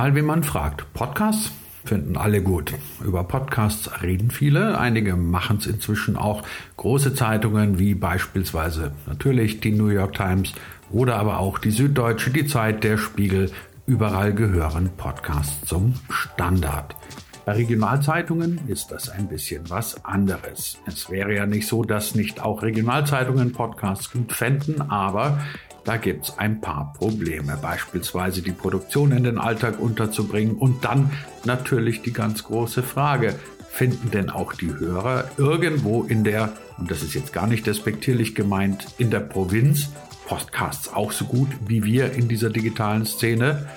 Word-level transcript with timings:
Egal 0.00 0.16
wie 0.16 0.22
man 0.22 0.42
fragt. 0.42 0.90
Podcasts 0.94 1.52
finden 1.84 2.16
alle 2.16 2.42
gut. 2.42 2.72
Über 3.04 3.22
Podcasts 3.22 4.02
reden 4.02 4.30
viele. 4.30 4.78
Einige 4.78 5.14
machen 5.14 5.58
es 5.58 5.66
inzwischen 5.66 6.16
auch. 6.16 6.42
Große 6.78 7.12
Zeitungen 7.12 7.78
wie 7.78 7.94
beispielsweise 7.94 8.92
natürlich 9.06 9.60
die 9.60 9.72
New 9.72 9.88
York 9.88 10.14
Times 10.14 10.54
oder 10.90 11.16
aber 11.16 11.38
auch 11.38 11.58
die 11.58 11.70
Süddeutsche, 11.70 12.30
die 12.30 12.46
Zeit, 12.46 12.82
der 12.82 12.96
Spiegel. 12.96 13.50
Überall 13.84 14.32
gehören 14.32 14.88
Podcasts 14.96 15.66
zum 15.66 15.92
Standard. 16.08 16.96
Bei 17.44 17.52
Regionalzeitungen 17.52 18.58
ist 18.68 18.90
das 18.92 19.10
ein 19.10 19.28
bisschen 19.28 19.68
was 19.68 20.02
anderes. 20.06 20.78
Es 20.86 21.10
wäre 21.10 21.34
ja 21.34 21.44
nicht 21.44 21.68
so, 21.68 21.84
dass 21.84 22.14
nicht 22.14 22.40
auch 22.40 22.62
Regionalzeitungen 22.62 23.52
Podcasts 23.52 24.10
gut 24.10 24.32
fänden, 24.32 24.80
aber 24.80 25.40
da 25.84 25.96
gibt 25.96 26.26
es 26.28 26.38
ein 26.38 26.60
paar 26.60 26.92
Probleme, 26.96 27.58
beispielsweise 27.60 28.42
die 28.42 28.52
Produktion 28.52 29.12
in 29.12 29.24
den 29.24 29.38
Alltag 29.38 29.80
unterzubringen 29.80 30.56
und 30.56 30.84
dann 30.84 31.10
natürlich 31.44 32.02
die 32.02 32.12
ganz 32.12 32.44
große 32.44 32.82
Frage, 32.82 33.34
finden 33.70 34.10
denn 34.10 34.30
auch 34.30 34.52
die 34.52 34.74
Hörer 34.74 35.30
irgendwo 35.36 36.02
in 36.02 36.24
der, 36.24 36.52
und 36.78 36.90
das 36.90 37.02
ist 37.02 37.14
jetzt 37.14 37.32
gar 37.32 37.46
nicht 37.46 37.66
despektierlich 37.66 38.34
gemeint, 38.34 38.86
in 38.98 39.10
der 39.10 39.20
Provinz 39.20 39.90
Podcasts 40.26 40.92
auch 40.92 41.10
so 41.10 41.24
gut 41.24 41.48
wie 41.66 41.82
wir 41.84 42.12
in 42.12 42.28
dieser 42.28 42.50
digitalen 42.50 43.04
Szene? 43.04 43.68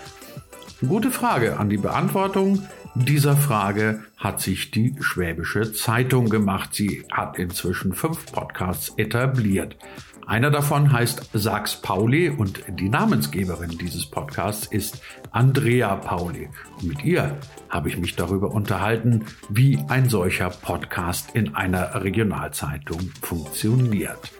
Gute 0.87 1.09
Frage 1.09 1.57
an 1.57 1.69
die 1.69 1.77
Beantwortung 1.77 2.67
dieser 2.95 3.35
Frage 3.35 4.03
hat 4.17 4.39
sich 4.39 4.69
die 4.69 4.95
Schwäbische 4.99 5.73
Zeitung 5.73 6.29
gemacht. 6.29 6.75
Sie 6.75 7.05
hat 7.11 7.39
inzwischen 7.39 7.93
fünf 7.93 8.31
Podcasts 8.31 8.93
etabliert. 8.97 9.75
Einer 10.25 10.51
davon 10.51 10.93
heißt 10.93 11.31
Sachs 11.33 11.75
Pauli 11.75 12.29
und 12.29 12.63
die 12.67 12.87
Namensgeberin 12.87 13.77
dieses 13.77 14.05
Podcasts 14.05 14.67
ist 14.67 15.01
Andrea 15.31 15.95
Pauli. 15.95 16.49
Und 16.77 16.87
mit 16.87 17.03
ihr 17.03 17.37
habe 17.69 17.89
ich 17.89 17.97
mich 17.97 18.15
darüber 18.15 18.51
unterhalten, 18.51 19.25
wie 19.49 19.79
ein 19.89 20.09
solcher 20.09 20.49
Podcast 20.49 21.31
in 21.33 21.55
einer 21.55 22.03
Regionalzeitung 22.03 23.11
funktioniert. 23.21 24.31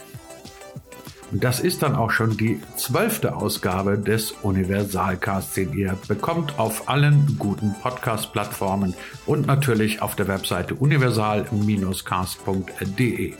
Und 1.34 1.44
das 1.44 1.59
ist 1.59 1.81
dann 1.81 1.95
auch 1.95 2.11
schon 2.11 2.38
die 2.38 2.61
zwölfte 2.78 3.36
Ausgabe 3.36 3.98
des 3.98 4.34
Universalcasts, 4.44 5.56
den 5.56 5.73
ihr 5.73 5.98
bekommt 6.08 6.59
auf 6.59 6.88
allen 6.88 7.38
guten 7.39 7.73
Podcast-Plattformen 7.81 8.94
und 9.26 9.48
natürlich 9.48 10.04
auf 10.04 10.16
der 10.16 10.28
Webseite 10.28 10.76
universal-cast.de. 10.76 13.34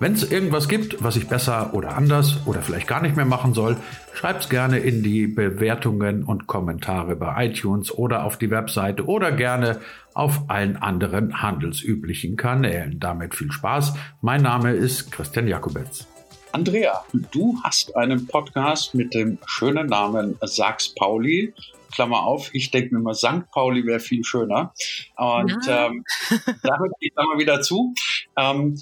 Wenn 0.00 0.12
es 0.14 0.28
irgendwas 0.28 0.68
gibt, 0.68 1.04
was 1.04 1.14
ich 1.14 1.28
besser 1.28 1.72
oder 1.72 1.96
anders 1.96 2.40
oder 2.46 2.62
vielleicht 2.62 2.88
gar 2.88 3.00
nicht 3.00 3.14
mehr 3.14 3.24
machen 3.24 3.54
soll, 3.54 3.76
schreibt's 4.12 4.48
gerne 4.48 4.78
in 4.78 5.04
die 5.04 5.28
Bewertungen 5.28 6.24
und 6.24 6.48
Kommentare 6.48 7.14
bei 7.14 7.46
iTunes 7.46 7.92
oder 7.92 8.24
auf 8.24 8.36
die 8.36 8.50
Webseite 8.50 9.06
oder 9.06 9.30
gerne 9.30 9.80
auf 10.12 10.50
allen 10.50 10.76
anderen 10.76 11.40
handelsüblichen 11.40 12.36
Kanälen. 12.36 12.98
Damit 12.98 13.36
viel 13.36 13.52
Spaß. 13.52 13.94
Mein 14.20 14.42
Name 14.42 14.72
ist 14.72 15.12
Christian 15.12 15.46
Jakobetz. 15.46 16.08
Andrea, 16.50 17.04
du 17.30 17.56
hast 17.62 17.96
einen 17.96 18.26
Podcast 18.26 18.96
mit 18.96 19.14
dem 19.14 19.38
schönen 19.46 19.86
Namen 19.86 20.36
Sachs 20.42 20.92
Pauli. 20.94 21.54
Klammer 21.94 22.24
auf, 22.24 22.50
ich 22.52 22.72
denke 22.72 22.96
mir 22.96 23.00
mal, 23.00 23.14
St. 23.14 23.48
Pauli 23.52 23.86
wäre 23.86 24.00
viel 24.00 24.24
schöner. 24.24 24.72
Und 25.16 25.56
ähm, 25.68 26.04
da 26.62 26.78
höre 26.78 26.90
ich 26.98 27.12
mal 27.14 27.38
wieder 27.38 27.62
zu. 27.62 27.94
Ähm, 28.36 28.76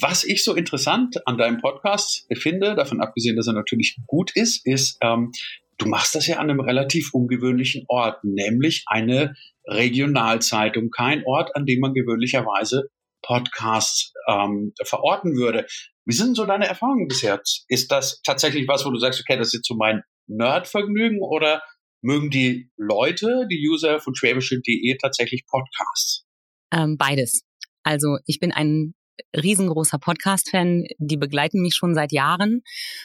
was 0.00 0.24
ich 0.24 0.44
so 0.44 0.54
interessant 0.54 1.26
an 1.26 1.38
deinem 1.38 1.60
Podcast 1.60 2.26
finde, 2.34 2.74
davon 2.74 3.00
abgesehen, 3.00 3.36
dass 3.36 3.46
er 3.46 3.52
natürlich 3.52 3.96
gut 4.06 4.30
ist, 4.34 4.66
ist, 4.66 4.98
ähm, 5.02 5.32
du 5.78 5.86
machst 5.86 6.14
das 6.14 6.26
ja 6.26 6.38
an 6.38 6.50
einem 6.50 6.60
relativ 6.60 7.12
ungewöhnlichen 7.12 7.84
Ort, 7.88 8.22
nämlich 8.24 8.84
eine 8.86 9.34
Regionalzeitung. 9.66 10.90
Kein 10.90 11.24
Ort, 11.26 11.54
an 11.56 11.66
dem 11.66 11.80
man 11.80 11.94
gewöhnlicherweise 11.94 12.88
Podcasts 13.22 14.12
ähm, 14.28 14.72
verorten 14.84 15.36
würde. 15.36 15.66
Wie 16.04 16.14
sind 16.14 16.36
so 16.36 16.44
deine 16.44 16.66
Erfahrungen 16.66 17.08
bisher? 17.08 17.40
Ist 17.68 17.90
das 17.90 18.20
tatsächlich 18.22 18.68
was, 18.68 18.84
wo 18.84 18.90
du 18.90 18.98
sagst, 18.98 19.20
okay, 19.20 19.38
das 19.38 19.48
ist 19.48 19.54
jetzt 19.54 19.68
so 19.68 19.74
mein 19.74 20.02
Nerdvergnügen 20.26 21.20
oder 21.22 21.62
mögen 22.02 22.30
die 22.30 22.70
Leute, 22.76 23.46
die 23.50 23.66
User 23.66 24.00
von 24.00 24.14
schwäbische.de 24.14 24.98
tatsächlich 25.00 25.44
Podcasts? 25.46 26.26
Ähm, 26.72 26.96
beides. 26.98 27.44
Also 27.82 28.18
ich 28.26 28.40
bin 28.40 28.52
ein 28.52 28.94
riesengroßer 29.36 29.98
Podcast-Fan, 29.98 30.84
die 30.98 31.16
begleiten 31.16 31.60
mich 31.60 31.74
schon 31.74 31.94
seit 31.94 32.12
Jahren 32.12 32.62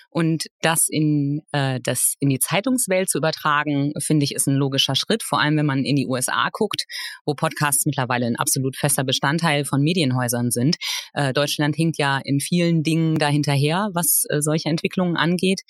und 0.10 0.46
das 0.62 0.88
in 0.90 1.42
äh, 1.52 1.80
das 1.82 2.16
in 2.20 2.30
die 2.30 2.40
Zeitungswelt 2.40 3.10
zu 3.10 3.18
übertragen, 3.18 3.94
finde 4.00 4.24
ich, 4.24 4.34
ist 4.34 4.48
ein 4.48 4.56
logischer 4.56 4.96
Schritt. 4.96 5.24
Vor 5.24 5.40
allem, 5.40 5.58
wenn 5.58 5.66
man 5.66 5.84
in 5.84 5.96
die 5.96 6.08
USA 6.08 6.50
guckt, 6.52 6.86
wo 7.26 7.34
Podcasts 7.34 7.86
mittlerweile 7.86 8.26
ein 8.26 8.36
absolut 8.36 8.76
fester 8.76 9.04
Bestandteil 9.04 9.66
von 9.66 9.82
Medienhäusern 9.82 10.52
sind. 10.52 10.78
Äh, 11.14 11.34
Deutschland 11.34 11.76
hinkt 11.76 11.98
ja 11.98 12.20
in 12.24 12.40
vielen 12.40 12.84
Dingen 12.84 13.18
dahinterher, 13.18 13.90
was 13.94 14.24
äh, 14.30 14.42
solche 14.42 14.70
Entwicklungen 14.70 15.18
angeht. 15.18 15.62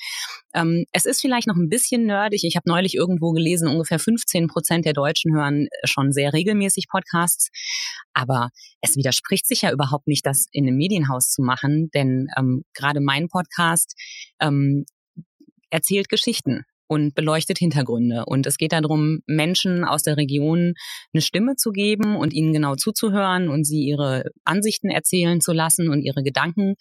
Ähm, 0.53 0.85
es 0.91 1.05
ist 1.05 1.21
vielleicht 1.21 1.47
noch 1.47 1.55
ein 1.55 1.69
bisschen 1.69 2.05
nerdig. 2.05 2.43
Ich 2.43 2.55
habe 2.55 2.69
neulich 2.69 2.95
irgendwo 2.95 3.31
gelesen, 3.31 3.67
ungefähr 3.67 3.99
15 3.99 4.47
Prozent 4.47 4.85
der 4.85 4.93
Deutschen 4.93 5.35
hören 5.35 5.67
schon 5.83 6.11
sehr 6.11 6.33
regelmäßig 6.33 6.87
Podcasts. 6.89 7.49
Aber 8.13 8.49
es 8.81 8.95
widerspricht 8.95 9.47
sich 9.47 9.61
ja 9.61 9.71
überhaupt 9.71 10.07
nicht, 10.07 10.25
das 10.29 10.45
in 10.51 10.67
einem 10.67 10.77
Medienhaus 10.77 11.31
zu 11.31 11.41
machen, 11.41 11.89
denn 11.93 12.27
ähm, 12.37 12.63
gerade 12.73 13.01
mein 13.01 13.27
Podcast 13.27 13.95
ähm, 14.39 14.85
erzählt 15.69 16.09
Geschichten 16.09 16.63
und 16.87 17.13
beleuchtet 17.13 17.59
Hintergründe. 17.59 18.25
Und 18.25 18.47
es 18.47 18.57
geht 18.57 18.73
darum, 18.73 19.19
Menschen 19.27 19.83
aus 19.85 20.01
der 20.01 20.17
Region 20.17 20.73
eine 21.13 21.21
Stimme 21.21 21.55
zu 21.55 21.71
geben 21.71 22.15
und 22.15 22.33
ihnen 22.33 22.51
genau 22.51 22.75
zuzuhören 22.75 23.49
und 23.49 23.63
sie 23.63 23.83
ihre 23.83 24.31
Ansichten 24.43 24.89
erzählen 24.89 25.39
zu 25.39 25.53
lassen 25.53 25.89
und 25.89 26.01
ihre 26.01 26.23
Gedanken. 26.23 26.75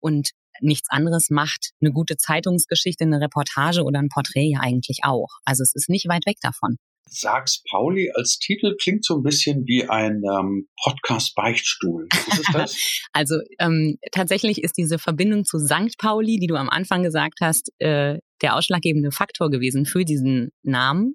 Und 0.00 0.30
nichts 0.60 0.90
anderes 0.90 1.30
macht 1.30 1.70
eine 1.80 1.92
gute 1.92 2.16
Zeitungsgeschichte, 2.16 3.04
eine 3.04 3.20
Reportage 3.20 3.84
oder 3.84 4.00
ein 4.00 4.08
Porträt 4.08 4.50
ja 4.50 4.60
eigentlich 4.60 5.00
auch. 5.04 5.28
Also 5.44 5.62
es 5.62 5.74
ist 5.74 5.88
nicht 5.88 6.08
weit 6.08 6.26
weg 6.26 6.38
davon. 6.42 6.76
Sags 7.12 7.62
Pauli 7.70 8.10
als 8.14 8.38
Titel 8.38 8.74
klingt 8.80 9.04
so 9.04 9.16
ein 9.16 9.22
bisschen 9.22 9.66
wie 9.66 9.84
ein 9.88 10.22
ähm, 10.24 10.68
Podcast-Beichtstuhl. 10.82 12.08
Also 13.12 13.36
ähm, 13.58 13.98
tatsächlich 14.12 14.62
ist 14.62 14.78
diese 14.78 14.98
Verbindung 14.98 15.44
zu 15.44 15.58
St. 15.58 15.98
Pauli, 15.98 16.38
die 16.38 16.46
du 16.46 16.54
am 16.56 16.70
Anfang 16.70 17.02
gesagt 17.02 17.40
hast, 17.40 17.70
äh, 17.78 18.18
der 18.40 18.56
ausschlaggebende 18.56 19.10
Faktor 19.10 19.50
gewesen 19.50 19.86
für 19.86 20.04
diesen 20.04 20.50
Namen. 20.62 21.14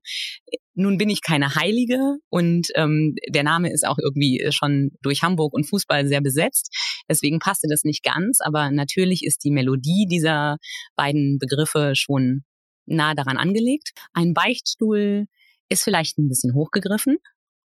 Nun 0.73 0.97
bin 0.97 1.09
ich 1.09 1.21
keine 1.21 1.55
Heilige 1.55 2.17
und 2.29 2.67
ähm, 2.75 3.15
der 3.29 3.43
Name 3.43 3.71
ist 3.71 3.85
auch 3.85 3.97
irgendwie 3.97 4.45
schon 4.51 4.91
durch 5.01 5.23
Hamburg 5.23 5.53
und 5.53 5.65
Fußball 5.67 6.07
sehr 6.07 6.21
besetzt. 6.21 6.69
Deswegen 7.09 7.39
passte 7.39 7.67
das 7.69 7.83
nicht 7.83 8.03
ganz, 8.03 8.39
aber 8.41 8.71
natürlich 8.71 9.23
ist 9.23 9.43
die 9.43 9.51
Melodie 9.51 10.07
dieser 10.09 10.57
beiden 10.95 11.39
Begriffe 11.39 11.93
schon 11.95 12.43
nah 12.85 13.13
daran 13.13 13.37
angelegt. 13.37 13.91
Ein 14.13 14.33
Beichtstuhl 14.33 15.25
ist 15.69 15.83
vielleicht 15.83 16.17
ein 16.17 16.27
bisschen 16.27 16.53
hochgegriffen, 16.53 17.17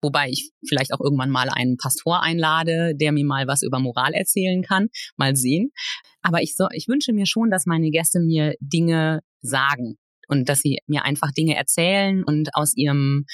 wobei 0.03 0.28
ich 0.28 0.50
vielleicht 0.66 0.92
auch 0.92 1.00
irgendwann 1.00 1.30
mal 1.30 1.48
einen 1.48 1.76
Pastor 1.76 2.22
einlade, 2.22 2.94
der 2.94 3.12
mir 3.12 3.25
mal 3.25 3.47
was 3.47 3.62
über 3.62 3.78
Moral 3.78 4.14
erzählen 4.14 4.62
kann. 4.62 4.88
Mal 5.16 5.36
sehen. 5.36 5.72
Aber 6.22 6.42
ich, 6.42 6.56
so, 6.56 6.66
ich 6.72 6.88
wünsche 6.88 7.12
mir 7.12 7.26
schon, 7.26 7.50
dass 7.50 7.66
meine 7.66 7.91
Gäste 7.91 8.20
mir 8.20 8.54
Dinge 8.60 9.20
sagen 9.41 9.97
und 10.28 10.48
dass 10.48 10.60
sie 10.60 10.78
mir 10.86 11.04
einfach 11.04 11.32
Dinge 11.32 11.56
erzählen 11.56 12.25
und 12.25 12.54
aus 12.54 12.76
ihrem 12.76 13.26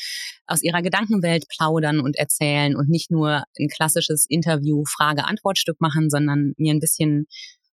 aus 0.46 0.62
ihrer 0.62 0.82
Gedankenwelt 0.82 1.44
plaudern 1.54 2.00
und 2.00 2.16
erzählen 2.16 2.74
und 2.74 2.88
nicht 2.88 3.10
nur 3.10 3.44
ein 3.58 3.68
klassisches 3.68 4.24
Interview 4.28 4.84
Frage-Antwort-Stück 4.86 5.80
machen, 5.80 6.08
sondern 6.08 6.54
mir 6.56 6.72
ein 6.72 6.80
bisschen 6.80 7.26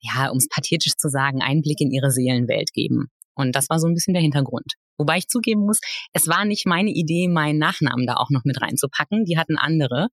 ja, 0.02 0.30
um 0.30 0.38
es 0.38 0.48
pathetisch 0.50 0.96
zu 0.98 1.10
sagen, 1.10 1.42
Einblick 1.42 1.80
in 1.80 1.92
ihre 1.92 2.12
Seelenwelt 2.12 2.74
geben. 2.74 3.10
Und 3.36 3.56
das 3.56 3.70
war 3.70 3.80
so 3.80 3.88
ein 3.88 3.94
bisschen 3.94 4.14
der 4.14 4.24
Hintergrund. 4.24 4.74
Wobei 4.98 5.18
ich 5.18 5.28
zugeben 5.28 5.66
muss, 5.66 5.80
es 6.14 6.28
war 6.28 6.46
nicht 6.46 6.66
meine 6.66 6.92
Idee, 6.92 7.28
meinen 7.28 7.60
Nachnamen 7.60 8.06
da 8.06 8.16
auch 8.16 8.30
noch 8.30 8.44
mit 8.44 8.62
reinzupacken. 8.62 9.26
Die 9.26 9.38
hatten 9.38 9.58
andere. 9.58 10.10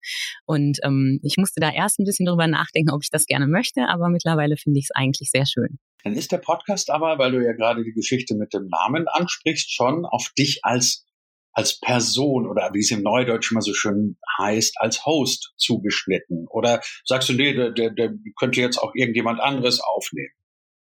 Und 0.47 0.79
ähm, 0.85 1.21
ich 1.23 1.37
musste 1.37 1.61
da 1.61 1.71
erst 1.71 1.99
ein 1.99 2.05
bisschen 2.05 2.27
drüber 2.27 2.47
nachdenken, 2.47 2.91
ob 2.91 3.03
ich 3.03 3.11
das 3.11 3.27
gerne 3.27 3.47
möchte, 3.47 3.89
aber 3.89 4.09
mittlerweile 4.09 4.57
finde 4.57 4.79
ich 4.79 4.87
es 4.87 4.95
eigentlich 4.95 5.31
sehr 5.31 5.47
schön. 5.47 5.79
Dann 6.05 6.15
ist 6.15 6.33
der 6.33 6.39
Podcast 6.39 6.91
aber, 6.91 7.19
weil 7.19 7.33
du 7.33 7.45
ja 7.45 7.53
gerade 7.53 7.85
die 7.85 7.93
Geschichte 7.93 8.35
mit 8.37 8.55
dem 8.55 8.69
Namen 8.69 9.09
ansprichst, 9.09 9.73
schon 9.73 10.07
auf 10.07 10.31
dich 10.39 10.61
als 10.63 11.05
als 11.59 11.81
Person 11.81 12.47
oder 12.47 12.71
wie 12.73 12.79
es 12.79 12.93
im 12.93 13.03
Neudeutsch 13.03 13.51
immer 13.51 13.63
so 13.63 13.75
schön 13.75 14.17
heißt, 14.39 14.77
als 14.81 15.05
Host 15.05 15.55
zugeschnitten? 15.57 16.47
Oder 16.49 16.81
sagst 17.05 17.29
du, 17.29 17.33
nee, 17.33 17.53
der, 17.53 17.73
der, 17.73 17.91
der 17.91 18.15
könnte 18.39 18.61
jetzt 18.61 18.79
auch 18.79 18.93
irgendjemand 18.95 19.41
anderes 19.41 19.81
aufnehmen? 19.81 20.31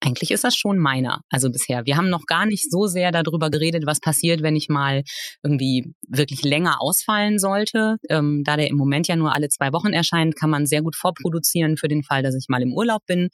Eigentlich 0.04 0.32
ist 0.32 0.44
das 0.44 0.56
schon 0.56 0.80
meiner, 0.80 1.22
also 1.30 1.52
bisher. 1.52 1.86
Wir 1.86 1.96
haben 1.96 2.10
noch 2.10 2.26
gar 2.26 2.48
nicht 2.48 2.72
so 2.72 2.88
sehr 2.88 3.12
darüber 3.12 3.52
geredet, 3.52 3.86
was 3.86 4.00
passiert, 4.00 4.42
wenn 4.42 4.56
ich 4.56 4.68
mal 4.68 5.04
irgendwie 5.44 5.94
wirklich 6.08 6.44
länger 6.44 6.82
ausfallen 6.82 7.38
sollte. 7.38 7.98
Ähm, 8.10 8.42
da 8.44 8.58
der 8.58 8.70
im 8.70 8.78
Moment 8.78 9.08
ja 9.08 9.16
nur 9.16 9.36
alle 9.36 9.50
zwei 9.50 9.72
Wochen 9.74 9.94
erscheint, 9.94 10.36
kann 10.36 10.50
man 10.50 10.66
sehr 10.66 10.82
gut 10.82 10.96
vorproduzieren 10.96 11.78
für 11.78 11.88
den 11.88 12.02
Fall, 12.02 12.24
dass 12.24 12.36
ich 12.36 12.48
mal 12.50 12.64
im 12.64 12.74
Urlaub 12.74 13.06
bin 13.06 13.30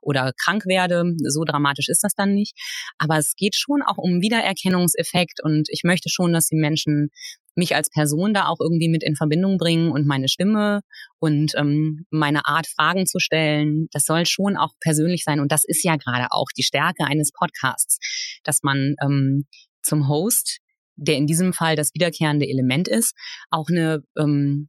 oder 0.00 0.32
krank 0.40 0.64
werde. 0.66 1.02
So 1.24 1.42
dramatisch 1.42 1.88
ist 1.88 2.04
das 2.04 2.14
dann 2.14 2.34
nicht. 2.34 2.54
Aber 2.98 3.18
es 3.18 3.34
geht 3.34 3.56
schon 3.56 3.82
auch 3.82 3.98
um 3.98 4.20
Wiedererkennungseffekt 4.20 5.42
und 5.42 5.68
ich 5.70 5.82
möchte 5.82 6.08
schon, 6.08 6.32
dass 6.32 6.46
die 6.46 6.56
Menschen 6.56 7.10
mich 7.54 7.74
als 7.74 7.90
Person 7.90 8.34
da 8.34 8.46
auch 8.46 8.60
irgendwie 8.60 8.88
mit 8.88 9.02
in 9.02 9.16
Verbindung 9.16 9.58
bringen 9.58 9.90
und 9.90 10.06
meine 10.06 10.28
Stimme 10.28 10.80
und 11.18 11.52
ähm, 11.56 12.06
meine 12.10 12.46
Art, 12.46 12.66
Fragen 12.66 13.06
zu 13.06 13.18
stellen. 13.18 13.88
Das 13.92 14.04
soll 14.04 14.26
schon 14.26 14.56
auch 14.56 14.72
persönlich 14.80 15.24
sein. 15.24 15.40
Und 15.40 15.52
das 15.52 15.64
ist 15.64 15.84
ja 15.84 15.96
gerade 15.96 16.28
auch 16.30 16.48
die 16.56 16.62
Stärke 16.62 17.04
eines 17.04 17.30
Podcasts, 17.32 17.98
dass 18.44 18.62
man 18.62 18.94
ähm, 19.02 19.46
zum 19.82 20.08
Host, 20.08 20.58
der 20.96 21.16
in 21.16 21.26
diesem 21.26 21.52
Fall 21.52 21.76
das 21.76 21.94
wiederkehrende 21.94 22.48
Element 22.48 22.88
ist, 22.88 23.14
auch 23.50 23.68
eine 23.68 24.02
ähm, 24.18 24.68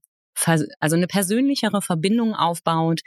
also 0.80 0.96
eine 0.96 1.08
persönlichere 1.08 1.82
Verbindung 1.82 2.34
aufbaut 2.34 3.02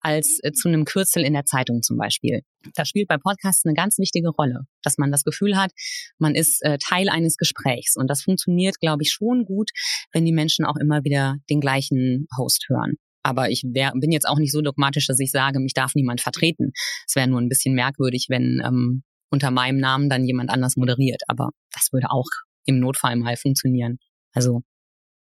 als 0.00 0.38
äh, 0.42 0.52
zu 0.52 0.68
einem 0.68 0.84
Kürzel 0.84 1.24
in 1.24 1.32
der 1.32 1.44
Zeitung 1.44 1.82
zum 1.82 1.96
Beispiel. 1.96 2.42
Das 2.74 2.88
spielt 2.88 3.08
bei 3.08 3.18
Podcasts 3.18 3.64
eine 3.64 3.74
ganz 3.74 3.98
wichtige 3.98 4.30
Rolle, 4.30 4.62
dass 4.82 4.98
man 4.98 5.10
das 5.10 5.24
Gefühl 5.24 5.56
hat, 5.56 5.72
man 6.18 6.34
ist 6.34 6.62
äh, 6.62 6.78
Teil 6.78 7.08
eines 7.08 7.36
Gesprächs. 7.36 7.96
Und 7.96 8.08
das 8.08 8.22
funktioniert, 8.22 8.78
glaube 8.80 9.02
ich, 9.02 9.12
schon 9.12 9.44
gut, 9.44 9.70
wenn 10.12 10.24
die 10.24 10.32
Menschen 10.32 10.64
auch 10.64 10.76
immer 10.76 11.04
wieder 11.04 11.36
den 11.50 11.60
gleichen 11.60 12.26
Host 12.36 12.66
hören. 12.68 12.94
Aber 13.22 13.50
ich 13.50 13.62
wär, 13.64 13.92
bin 13.94 14.10
jetzt 14.10 14.28
auch 14.28 14.38
nicht 14.38 14.52
so 14.52 14.62
dogmatisch, 14.62 15.06
dass 15.06 15.20
ich 15.20 15.30
sage, 15.30 15.60
mich 15.60 15.74
darf 15.74 15.94
niemand 15.94 16.20
vertreten. 16.20 16.72
Es 17.06 17.14
wäre 17.14 17.28
nur 17.28 17.40
ein 17.40 17.48
bisschen 17.48 17.74
merkwürdig, 17.74 18.26
wenn 18.28 18.60
ähm, 18.64 19.02
unter 19.30 19.50
meinem 19.50 19.78
Namen 19.78 20.08
dann 20.08 20.24
jemand 20.24 20.50
anders 20.50 20.76
moderiert. 20.76 21.22
Aber 21.28 21.50
das 21.72 21.92
würde 21.92 22.10
auch 22.10 22.26
im 22.64 22.80
Notfall 22.80 23.16
mal 23.16 23.36
funktionieren. 23.36 23.98
Also 24.34 24.62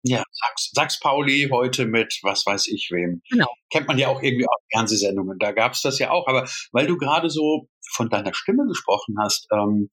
ja, 0.06 0.22
Sachs, 0.30 0.70
Sachs 0.72 1.00
Pauli 1.00 1.48
heute 1.50 1.86
mit 1.86 2.18
was 2.22 2.44
weiß 2.46 2.68
ich 2.68 2.88
wem. 2.92 3.22
Genau. 3.30 3.48
Kennt 3.70 3.88
man 3.88 3.98
ja 3.98 4.08
auch 4.08 4.22
irgendwie 4.22 4.46
aus 4.46 4.62
Fernsehsendungen. 4.72 5.38
Da 5.38 5.52
gab's 5.52 5.82
das 5.82 5.98
ja 5.98 6.10
auch. 6.10 6.26
Aber 6.26 6.48
weil 6.72 6.86
du 6.86 6.96
gerade 6.96 7.30
so 7.30 7.68
von 7.94 8.08
deiner 8.08 8.34
Stimme 8.34 8.66
gesprochen 8.66 9.16
hast, 9.20 9.48
ähm, 9.52 9.90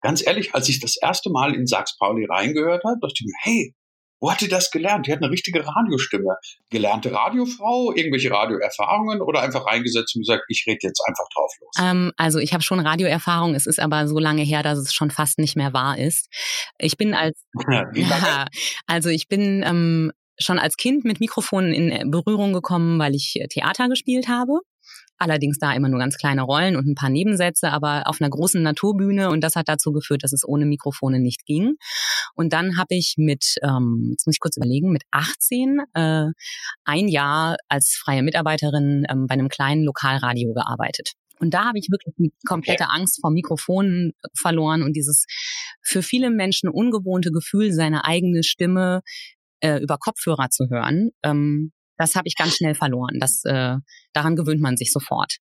ganz 0.00 0.26
ehrlich, 0.26 0.54
als 0.54 0.68
ich 0.68 0.80
das 0.80 0.96
erste 1.00 1.30
Mal 1.30 1.54
in 1.54 1.66
Sachs 1.66 1.96
Pauli 1.98 2.24
reingehört 2.24 2.84
habe, 2.84 2.98
dachte 3.00 3.14
ich 3.18 3.26
mir, 3.26 3.34
hey, 3.42 3.74
wo 4.20 4.30
hat 4.30 4.40
die 4.40 4.48
das 4.48 4.70
gelernt? 4.70 5.06
Die 5.06 5.12
hat 5.12 5.22
eine 5.22 5.30
richtige 5.30 5.66
Radiostimme. 5.66 6.36
Gelernte 6.68 7.12
Radiofrau, 7.12 7.92
irgendwelche 7.94 8.30
Radioerfahrungen 8.30 9.22
oder 9.22 9.40
einfach 9.42 9.66
reingesetzt 9.66 10.14
und 10.14 10.22
gesagt, 10.22 10.44
ich 10.48 10.64
rede 10.66 10.78
jetzt 10.82 11.02
einfach 11.06 11.24
drauf 11.34 11.52
los? 11.60 11.74
Ähm, 11.80 12.12
also 12.16 12.38
ich 12.38 12.52
habe 12.52 12.62
schon 12.62 12.80
Radioerfahrung, 12.80 13.54
es 13.54 13.66
ist 13.66 13.80
aber 13.80 14.06
so 14.06 14.18
lange 14.18 14.42
her, 14.42 14.62
dass 14.62 14.78
es 14.78 14.92
schon 14.92 15.10
fast 15.10 15.38
nicht 15.38 15.56
mehr 15.56 15.72
wahr 15.72 15.98
ist. 15.98 16.28
Ich 16.78 16.96
bin 16.96 17.14
als 17.14 17.42
ja, 17.70 18.46
also 18.86 19.08
ich 19.08 19.28
bin 19.28 19.62
ähm, 19.66 20.12
schon 20.38 20.58
als 20.58 20.76
Kind 20.76 21.04
mit 21.04 21.20
Mikrofonen 21.20 21.72
in 21.72 22.10
Berührung 22.10 22.52
gekommen, 22.52 22.98
weil 22.98 23.14
ich 23.14 23.38
Theater 23.50 23.88
gespielt 23.88 24.28
habe. 24.28 24.60
Allerdings 25.20 25.58
da 25.58 25.74
immer 25.74 25.90
nur 25.90 25.98
ganz 25.98 26.16
kleine 26.16 26.40
Rollen 26.40 26.76
und 26.76 26.86
ein 26.86 26.94
paar 26.94 27.10
Nebensätze, 27.10 27.70
aber 27.70 28.04
auf 28.06 28.22
einer 28.22 28.30
großen 28.30 28.62
Naturbühne 28.62 29.28
und 29.28 29.42
das 29.42 29.54
hat 29.54 29.68
dazu 29.68 29.92
geführt, 29.92 30.24
dass 30.24 30.32
es 30.32 30.48
ohne 30.48 30.64
Mikrofone 30.64 31.20
nicht 31.20 31.44
ging. 31.44 31.74
Und 32.34 32.54
dann 32.54 32.78
habe 32.78 32.94
ich 32.94 33.16
mit, 33.18 33.56
ähm, 33.62 34.08
jetzt 34.12 34.26
muss 34.26 34.36
ich 34.36 34.40
kurz 34.40 34.56
überlegen, 34.56 34.90
mit 34.90 35.02
18 35.10 35.80
äh, 35.92 36.26
ein 36.84 37.08
Jahr 37.08 37.56
als 37.68 38.00
freie 38.02 38.22
Mitarbeiterin 38.22 39.04
ähm, 39.10 39.26
bei 39.26 39.34
einem 39.34 39.50
kleinen 39.50 39.84
Lokalradio 39.84 40.54
gearbeitet. 40.54 41.12
Und 41.38 41.52
da 41.52 41.66
habe 41.66 41.78
ich 41.78 41.88
wirklich 41.90 42.14
die 42.16 42.32
komplette 42.46 42.88
Angst 42.88 43.20
vor 43.20 43.30
Mikrofonen 43.30 44.12
verloren 44.34 44.82
und 44.82 44.94
dieses 44.94 45.26
für 45.82 46.02
viele 46.02 46.30
Menschen 46.30 46.70
ungewohnte 46.70 47.30
Gefühl, 47.30 47.72
seine 47.72 48.06
eigene 48.06 48.42
Stimme 48.42 49.02
äh, 49.60 49.82
über 49.82 49.98
Kopfhörer 49.98 50.48
zu 50.48 50.70
hören. 50.70 51.10
Ähm, 51.22 51.72
das 52.00 52.16
habe 52.16 52.26
ich 52.26 52.34
ganz 52.34 52.56
schnell 52.56 52.74
verloren. 52.74 53.18
Das, 53.20 53.42
äh, 53.44 53.76
daran 54.14 54.34
gewöhnt 54.34 54.60
man 54.60 54.76
sich 54.76 54.90
sofort. 54.90 55.36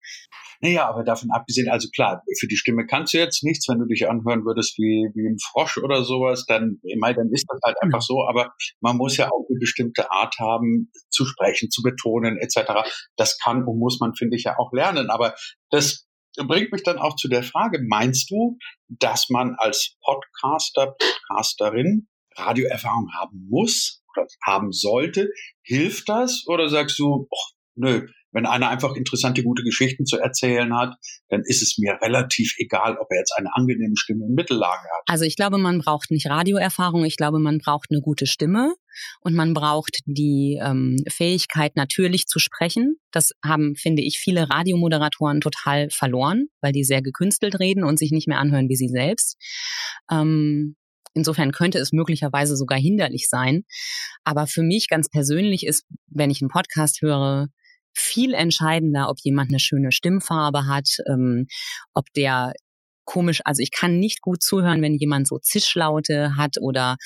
Naja, 0.60 0.88
aber 0.88 1.02
davon 1.02 1.30
abgesehen, 1.32 1.68
also 1.68 1.88
klar, 1.94 2.22
für 2.38 2.46
die 2.46 2.56
Stimme 2.56 2.86
kannst 2.86 3.12
du 3.12 3.18
jetzt 3.18 3.42
nichts, 3.42 3.68
wenn 3.68 3.80
du 3.80 3.86
dich 3.86 4.08
anhören 4.08 4.44
würdest 4.44 4.78
wie, 4.78 5.10
wie 5.14 5.28
ein 5.28 5.36
Frosch 5.38 5.78
oder 5.78 6.04
sowas, 6.04 6.46
dann, 6.46 6.78
mal, 6.98 7.12
dann 7.12 7.28
ist 7.32 7.44
das 7.48 7.58
halt 7.64 7.76
einfach 7.82 8.00
so, 8.00 8.24
aber 8.28 8.54
man 8.80 8.96
muss 8.96 9.16
ja 9.16 9.26
auch 9.26 9.44
eine 9.50 9.58
bestimmte 9.58 10.10
Art 10.12 10.36
haben, 10.38 10.92
zu 11.10 11.26
sprechen, 11.26 11.70
zu 11.70 11.82
betonen, 11.82 12.38
etc. 12.38 12.88
Das 13.16 13.36
kann 13.38 13.64
und 13.64 13.78
muss 13.78 13.98
man, 14.00 14.14
finde 14.14 14.36
ich, 14.36 14.44
ja 14.44 14.56
auch 14.56 14.72
lernen. 14.72 15.10
Aber 15.10 15.34
das 15.70 16.06
bringt 16.36 16.70
mich 16.70 16.84
dann 16.84 16.98
auch 16.98 17.16
zu 17.16 17.28
der 17.28 17.42
Frage, 17.42 17.80
meinst 17.86 18.30
du, 18.30 18.56
dass 18.88 19.28
man 19.28 19.56
als 19.58 19.96
Podcaster, 20.04 20.94
Podcasterin 20.98 22.06
Radioerfahrung 22.36 23.10
haben 23.12 23.48
muss 23.50 24.03
oder 24.16 24.26
haben 24.44 24.72
sollte? 24.72 25.30
Hilft 25.62 26.08
das 26.08 26.44
oder 26.46 26.68
sagst 26.68 26.98
du, 26.98 27.26
oh, 27.28 27.46
nö, 27.76 28.06
wenn 28.34 28.46
einer 28.46 28.68
einfach 28.68 28.96
interessante, 28.96 29.44
gute 29.44 29.62
Geschichten 29.62 30.04
zu 30.06 30.18
erzählen 30.18 30.76
hat, 30.76 30.96
dann 31.28 31.42
ist 31.46 31.62
es 31.62 31.78
mir 31.78 31.96
relativ 32.02 32.56
egal, 32.58 32.98
ob 32.98 33.06
er 33.10 33.18
jetzt 33.18 33.32
eine 33.38 33.48
angenehme 33.54 33.96
Stimme 33.96 34.26
in 34.26 34.34
Mittellage 34.34 34.82
hat. 34.82 35.04
Also 35.06 35.24
ich 35.24 35.36
glaube, 35.36 35.56
man 35.56 35.78
braucht 35.78 36.10
nicht 36.10 36.26
Radioerfahrung, 36.26 37.04
ich 37.04 37.16
glaube, 37.16 37.38
man 37.38 37.58
braucht 37.58 37.86
eine 37.90 38.00
gute 38.00 38.26
Stimme 38.26 38.74
und 39.20 39.34
man 39.34 39.54
braucht 39.54 40.00
die 40.04 40.58
ähm, 40.60 40.96
Fähigkeit, 41.08 41.76
natürlich 41.76 42.26
zu 42.26 42.40
sprechen. 42.40 42.96
Das 43.12 43.30
haben, 43.44 43.76
finde 43.76 44.02
ich, 44.02 44.18
viele 44.18 44.50
Radiomoderatoren 44.50 45.40
total 45.40 45.88
verloren, 45.90 46.48
weil 46.60 46.72
die 46.72 46.84
sehr 46.84 47.02
gekünstelt 47.02 47.60
reden 47.60 47.84
und 47.84 48.00
sich 48.00 48.10
nicht 48.10 48.26
mehr 48.26 48.38
anhören 48.38 48.68
wie 48.68 48.76
sie 48.76 48.88
selbst. 48.88 49.36
Ähm, 50.10 50.74
Insofern 51.14 51.52
könnte 51.52 51.78
es 51.78 51.92
möglicherweise 51.92 52.56
sogar 52.56 52.78
hinderlich 52.78 53.28
sein. 53.28 53.64
Aber 54.24 54.46
für 54.46 54.62
mich 54.62 54.88
ganz 54.88 55.08
persönlich 55.08 55.64
ist, 55.66 55.84
wenn 56.08 56.30
ich 56.30 56.42
einen 56.42 56.50
Podcast 56.50 57.00
höre, 57.00 57.48
viel 57.96 58.34
entscheidender, 58.34 59.08
ob 59.08 59.18
jemand 59.22 59.50
eine 59.50 59.60
schöne 59.60 59.92
Stimmfarbe 59.92 60.66
hat, 60.66 60.88
ähm, 61.08 61.46
ob 61.94 62.06
der 62.16 62.52
komisch, 63.04 63.40
also 63.44 63.62
ich 63.62 63.70
kann 63.70 63.98
nicht 63.98 64.20
gut 64.20 64.42
zuhören, 64.42 64.82
wenn 64.82 64.94
jemand 64.94 65.28
so 65.28 65.38
Zischlaute 65.38 66.36
hat 66.36 66.56
oder 66.60 66.96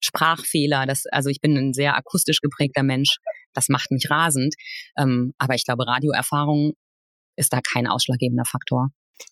Sprachfehler. 0.00 0.86
Das, 0.86 1.06
also 1.06 1.30
ich 1.30 1.40
bin 1.40 1.56
ein 1.56 1.72
sehr 1.72 1.96
akustisch 1.96 2.40
geprägter 2.40 2.82
Mensch. 2.82 3.16
Das 3.54 3.68
macht 3.68 3.90
mich 3.90 4.10
rasend. 4.10 4.54
Ähm, 4.98 5.32
aber 5.38 5.54
ich 5.54 5.64
glaube, 5.64 5.86
Radioerfahrung 5.86 6.72
ist 7.36 7.52
da 7.52 7.60
kein 7.60 7.86
ausschlaggebender 7.86 8.44
Faktor. 8.44 8.90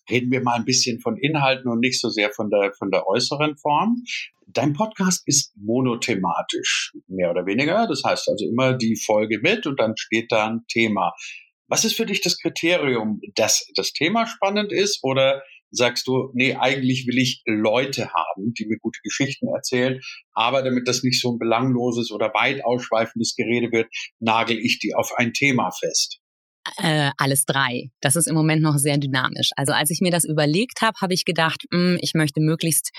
Reden 0.09 0.31
wir 0.31 0.41
mal 0.41 0.55
ein 0.55 0.65
bisschen 0.65 0.99
von 0.99 1.17
Inhalten 1.17 1.69
und 1.69 1.79
nicht 1.79 1.99
so 1.99 2.09
sehr 2.09 2.31
von 2.31 2.49
der, 2.49 2.73
von 2.77 2.91
der 2.91 3.07
äußeren 3.07 3.57
Form. 3.57 4.03
Dein 4.47 4.73
Podcast 4.73 5.23
ist 5.25 5.53
monothematisch, 5.55 6.93
mehr 7.07 7.31
oder 7.31 7.45
weniger. 7.45 7.87
Das 7.87 8.03
heißt 8.03 8.27
also 8.29 8.45
immer 8.45 8.73
die 8.73 8.95
Folge 8.95 9.39
mit 9.41 9.65
und 9.65 9.79
dann 9.79 9.93
steht 9.97 10.31
da 10.31 10.47
ein 10.47 10.65
Thema. 10.67 11.13
Was 11.67 11.85
ist 11.85 11.95
für 11.95 12.05
dich 12.05 12.21
das 12.21 12.37
Kriterium, 12.37 13.19
dass 13.35 13.65
das 13.75 13.93
Thema 13.93 14.27
spannend 14.27 14.71
ist 14.71 14.99
oder 15.01 15.41
sagst 15.73 16.07
du, 16.07 16.29
nee, 16.33 16.55
eigentlich 16.55 17.07
will 17.07 17.17
ich 17.17 17.41
Leute 17.45 18.09
haben, 18.13 18.53
die 18.53 18.67
mir 18.67 18.77
gute 18.79 18.99
Geschichten 19.03 19.47
erzählen, 19.47 19.99
aber 20.33 20.61
damit 20.61 20.87
das 20.87 21.03
nicht 21.03 21.19
so 21.19 21.33
ein 21.33 21.39
belangloses 21.39 22.11
oder 22.11 22.27
weit 22.33 22.63
ausschweifendes 22.63 23.35
Gerede 23.35 23.71
wird, 23.71 23.87
nagel 24.19 24.59
ich 24.59 24.79
die 24.79 24.93
auf 24.93 25.11
ein 25.17 25.33
Thema 25.33 25.71
fest? 25.71 26.19
Äh, 26.77 27.11
alles 27.17 27.45
drei. 27.45 27.89
Das 27.99 28.15
ist 28.15 28.27
im 28.27 28.35
Moment 28.35 28.61
noch 28.61 28.77
sehr 28.77 28.97
dynamisch. 28.97 29.49
Also 29.57 29.73
als 29.73 29.89
ich 29.89 29.99
mir 30.01 30.11
das 30.11 30.23
überlegt 30.23 30.81
habe, 30.81 30.97
habe 31.01 31.13
ich 31.13 31.25
gedacht, 31.25 31.65
mh, 31.71 31.77
hm, 31.77 31.97
ich 32.01 32.13
möchte 32.13 32.39
möglichst 32.39 32.91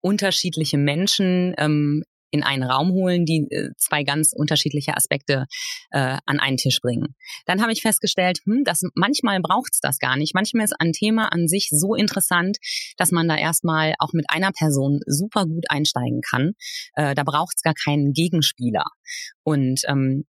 unterschiedliche 0.00 0.78
Menschen 0.78 1.54
ähm, 1.58 2.02
in 2.30 2.42
einen 2.42 2.62
Raum 2.62 2.92
holen, 2.92 3.24
die 3.24 3.46
äh, 3.50 3.70
zwei 3.76 4.04
ganz 4.04 4.32
unterschiedliche 4.34 4.96
Aspekte 4.96 5.46
äh, 5.90 6.16
an 6.26 6.38
einen 6.38 6.56
Tisch 6.56 6.80
bringen. 6.80 7.14
Dann 7.46 7.60
habe 7.60 7.72
ich 7.72 7.82
festgestellt, 7.82 8.38
hm, 8.44 8.64
dass 8.64 8.82
manchmal 8.94 9.40
braucht's 9.40 9.80
das 9.80 9.98
gar 9.98 10.16
nicht. 10.16 10.34
Manchmal 10.34 10.64
ist 10.64 10.74
ein 10.78 10.92
Thema 10.92 11.32
an 11.32 11.48
sich 11.48 11.68
so 11.70 11.94
interessant, 11.94 12.58
dass 12.96 13.10
man 13.10 13.28
da 13.28 13.36
erstmal 13.36 13.94
auch 13.98 14.12
mit 14.12 14.26
einer 14.28 14.52
Person 14.52 15.00
super 15.06 15.44
gut 15.44 15.64
einsteigen 15.68 16.20
kann. 16.22 16.52
Äh, 16.94 17.14
da 17.14 17.24
braucht's 17.24 17.62
gar 17.62 17.74
keinen 17.74 18.12
Gegenspieler. 18.12 18.84
Und 19.42 19.82
ähm, 19.88 20.24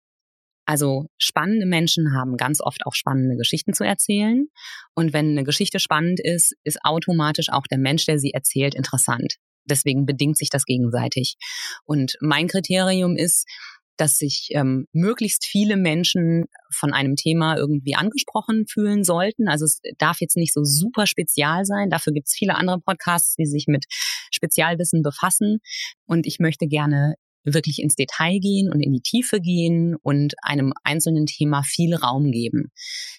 also 0.68 1.08
spannende 1.18 1.66
Menschen 1.66 2.14
haben 2.14 2.36
ganz 2.36 2.60
oft 2.60 2.86
auch 2.86 2.94
spannende 2.94 3.38
Geschichten 3.38 3.74
zu 3.74 3.86
erzählen. 3.86 4.48
Und 4.94 5.14
wenn 5.14 5.30
eine 5.30 5.46
Geschichte 5.46 5.80
spannend 5.80 6.20
ist, 6.20 6.56
ist 6.66 6.80
automatisch 6.84 7.48
auch 7.50 7.68
der 7.72 7.78
Mensch, 7.78 8.06
der 8.06 8.20
sie 8.20 8.32
erzählt, 8.32 8.76
interessant. 8.76 9.36
Deswegen 9.64 10.06
bedingt 10.06 10.38
sich 10.38 10.50
das 10.50 10.66
gegenseitig. 10.66 11.38
Und 11.86 12.18
mein 12.20 12.50
Kriterium 12.50 13.16
ist, 13.16 13.48
dass 13.96 14.18
sich 14.18 14.50
ähm, 14.52 14.88
möglichst 14.92 15.46
viele 15.46 15.78
Menschen 15.78 16.46
von 16.70 16.92
einem 16.92 17.16
Thema 17.16 17.56
irgendwie 17.56 17.96
angesprochen 17.96 18.66
fühlen 18.68 19.06
sollten. 19.06 19.48
Also 19.48 19.64
es 19.64 19.80
darf 19.98 20.20
jetzt 20.20 20.36
nicht 20.36 20.54
so 20.54 20.66
super 20.66 21.08
spezial 21.08 21.64
sein. 21.64 21.90
Dafür 21.90 22.12
gibt 22.12 22.28
es 22.28 22.36
viele 22.38 22.56
andere 22.56 22.82
Podcasts, 22.82 23.36
die 23.36 23.46
sich 23.46 23.68
mit 23.68 23.86
Spezialwissen 24.32 25.02
befassen. 25.02 25.60
Und 26.06 26.28
ich 26.28 26.40
möchte 26.40 26.68
gerne 26.68 27.16
wirklich 27.54 27.80
ins 27.80 27.96
Detail 27.96 28.39
gehen 28.39 28.72
und 28.72 28.82
in 28.82 28.94
die 28.94 29.01
Tiefe 29.01 29.39
gehen 29.39 29.96
und 30.01 30.36
einem 30.42 30.74
einzelnen 30.84 31.25
Thema 31.25 31.63
viel 31.63 31.96
Raum 31.96 32.32
geben. 32.32 32.72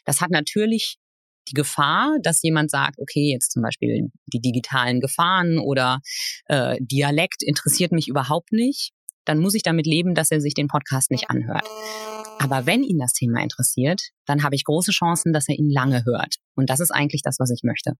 Das 0.05 0.21
hat 0.21 0.31
natürlich 0.31 0.99
die 1.49 1.55
Gefahr, 1.55 2.19
dass 2.23 2.43
jemand 2.43 2.71
sagt, 2.71 2.99
okay, 2.99 3.33
jetzt 3.33 3.53
zum 3.53 3.63
Beispiel 3.63 4.11
die 4.27 4.41
digitalen 4.41 5.01
Gefahren 5.01 5.59
oder 5.59 6.01
äh, 6.47 6.77
Dialekt 6.81 7.43
interessiert 7.43 7.93
mich 7.93 8.09
überhaupt 8.09 8.53
nicht, 8.53 8.91
dann 9.25 9.39
muss 9.39 9.55
ich 9.55 9.63
damit 9.63 9.87
leben, 9.87 10.15
dass 10.15 10.31
er 10.31 10.41
sich 10.41 10.55
den 10.55 10.69
Podcast 10.69 11.11
nicht 11.11 11.31
anhört. 11.31 11.67
Aber 12.39 12.67
wenn 12.67 12.83
ihn 12.83 12.99
das 12.99 13.13
Thema 13.13 13.43
interessiert, 13.43 14.01
dann 14.27 14.43
habe 14.43 14.55
ich 14.55 14.65
große 14.65 14.93
Chancen, 14.93 15.33
dass 15.33 15.49
er 15.49 15.59
ihn 15.59 15.71
lange 15.71 16.05
hört. 16.05 16.37
Und 16.55 16.71
das 16.71 16.81
ist 16.81 16.91
eigentlich 16.91 17.23
das, 17.23 17.37
was 17.39 17.51
ich 17.51 17.63
möchte. 17.63 17.95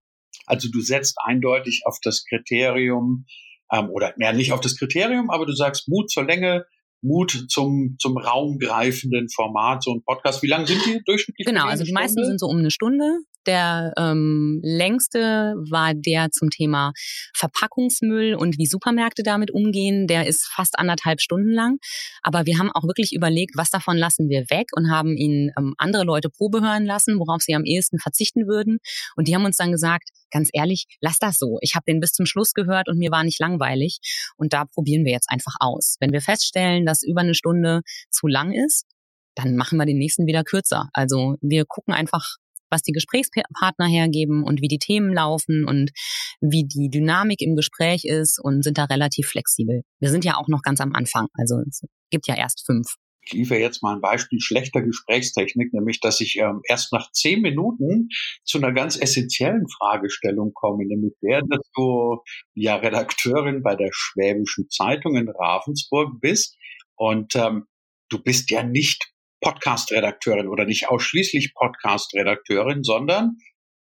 Also 0.45 0.69
du 0.71 0.81
setzt 0.81 1.17
eindeutig 1.23 1.81
auf 1.85 1.97
das 2.01 2.23
Kriterium, 2.25 3.25
ähm, 3.71 3.89
oder 3.89 4.13
ja, 4.17 4.33
nicht 4.33 4.51
auf 4.51 4.61
das 4.61 4.77
Kriterium, 4.77 5.29
aber 5.29 5.45
du 5.45 5.53
sagst 5.53 5.87
Mut 5.87 6.09
zur 6.09 6.25
Länge, 6.25 6.65
Mut 7.01 7.45
zum, 7.49 7.95
zum 7.99 8.17
raumgreifenden 8.17 9.29
Format, 9.29 9.83
so 9.83 9.93
ein 9.93 10.03
Podcast. 10.03 10.43
Wie 10.43 10.47
lang 10.47 10.65
sind 10.65 10.85
die 10.85 11.01
durchschnittlich? 11.05 11.47
Genau, 11.47 11.65
also 11.65 11.83
die 11.83 11.93
meisten 11.93 12.23
sind 12.25 12.39
so 12.39 12.47
um 12.47 12.57
eine 12.57 12.71
Stunde. 12.71 13.19
Der 13.47 13.93
ähm, 13.97 14.59
längste 14.63 15.55
war 15.69 15.93
der 15.93 16.29
zum 16.31 16.49
Thema 16.49 16.91
Verpackungsmüll 17.35 18.35
und 18.35 18.57
wie 18.57 18.65
Supermärkte 18.65 19.23
damit 19.23 19.51
umgehen. 19.51 20.07
Der 20.07 20.27
ist 20.27 20.45
fast 20.45 20.77
anderthalb 20.77 21.21
Stunden 21.21 21.51
lang. 21.51 21.77
Aber 22.21 22.45
wir 22.45 22.59
haben 22.59 22.71
auch 22.71 22.83
wirklich 22.83 23.13
überlegt, 23.13 23.53
was 23.55 23.69
davon 23.69 23.97
lassen 23.97 24.29
wir 24.29 24.41
weg 24.49 24.67
und 24.75 24.91
haben 24.91 25.15
ihn 25.15 25.51
ähm, 25.57 25.73
andere 25.77 26.03
Leute 26.03 26.29
Probe 26.29 26.61
hören 26.61 26.85
lassen, 26.85 27.19
worauf 27.19 27.41
sie 27.41 27.55
am 27.55 27.63
ehesten 27.63 27.99
verzichten 27.99 28.47
würden. 28.47 28.79
Und 29.15 29.27
die 29.27 29.35
haben 29.35 29.45
uns 29.45 29.57
dann 29.57 29.71
gesagt, 29.71 30.09
ganz 30.31 30.49
ehrlich, 30.53 30.85
lass 31.01 31.17
das 31.19 31.37
so. 31.37 31.57
Ich 31.61 31.75
habe 31.75 31.85
den 31.87 31.99
bis 31.99 32.11
zum 32.11 32.25
Schluss 32.25 32.53
gehört 32.53 32.89
und 32.89 32.97
mir 32.97 33.11
war 33.11 33.23
nicht 33.23 33.39
langweilig. 33.39 33.99
Und 34.37 34.53
da 34.53 34.65
probieren 34.65 35.05
wir 35.05 35.11
jetzt 35.11 35.29
einfach 35.29 35.55
aus. 35.59 35.95
Wenn 35.99 36.11
wir 36.11 36.21
feststellen, 36.21 36.85
dass 36.85 37.03
über 37.03 37.21
eine 37.21 37.35
Stunde 37.35 37.81
zu 38.09 38.27
lang 38.27 38.51
ist, 38.51 38.85
dann 39.35 39.55
machen 39.55 39.77
wir 39.77 39.85
den 39.85 39.97
nächsten 39.97 40.27
wieder 40.27 40.43
kürzer. 40.43 40.89
Also 40.93 41.35
wir 41.41 41.65
gucken 41.65 41.93
einfach, 41.93 42.35
was 42.69 42.81
die 42.81 42.91
Gesprächspartner 42.91 43.87
hergeben 43.87 44.43
und 44.43 44.61
wie 44.61 44.67
die 44.67 44.79
Themen 44.79 45.13
laufen 45.13 45.65
und 45.65 45.91
wie 46.41 46.65
die 46.65 46.89
Dynamik 46.89 47.41
im 47.41 47.55
Gespräch 47.55 48.05
ist 48.05 48.39
und 48.41 48.63
sind 48.63 48.77
da 48.77 48.85
relativ 48.85 49.27
flexibel. 49.27 49.83
Wir 49.99 50.09
sind 50.09 50.25
ja 50.25 50.37
auch 50.37 50.47
noch 50.47 50.61
ganz 50.61 50.81
am 50.81 50.93
Anfang, 50.93 51.27
also 51.33 51.57
es 51.67 51.83
gibt 52.09 52.27
ja 52.27 52.35
erst 52.35 52.65
fünf. 52.65 52.95
Ich 53.21 53.33
liefere 53.33 53.59
jetzt 53.59 53.83
mal 53.83 53.95
ein 53.95 54.01
Beispiel 54.01 54.39
schlechter 54.39 54.81
Gesprächstechnik, 54.81 55.73
nämlich 55.73 55.99
dass 55.99 56.19
ich 56.19 56.37
ähm, 56.37 56.61
erst 56.67 56.91
nach 56.93 57.11
zehn 57.11 57.41
Minuten 57.41 58.09
zu 58.43 58.57
einer 58.57 58.71
ganz 58.71 58.99
essentiellen 58.99 59.67
Fragestellung 59.77 60.51
komme, 60.53 60.85
nämlich 60.85 61.13
der, 61.21 61.41
dass 61.41 61.61
du 61.75 62.23
ja 62.55 62.77
Redakteurin 62.77 63.61
bei 63.61 63.75
der 63.75 63.89
Schwäbischen 63.91 64.69
Zeitung 64.69 65.15
in 65.15 65.29
Ravensburg 65.29 66.19
bist 66.21 66.57
und 66.95 67.35
ähm, 67.35 67.65
du 68.09 68.21
bist 68.21 68.49
ja 68.49 68.63
nicht 68.63 69.11
Podcast-Redakteurin 69.41 70.47
oder 70.47 70.65
nicht 70.65 70.89
ausschließlich 70.89 71.53
Podcast-Redakteurin, 71.53 72.83
sondern 72.83 73.37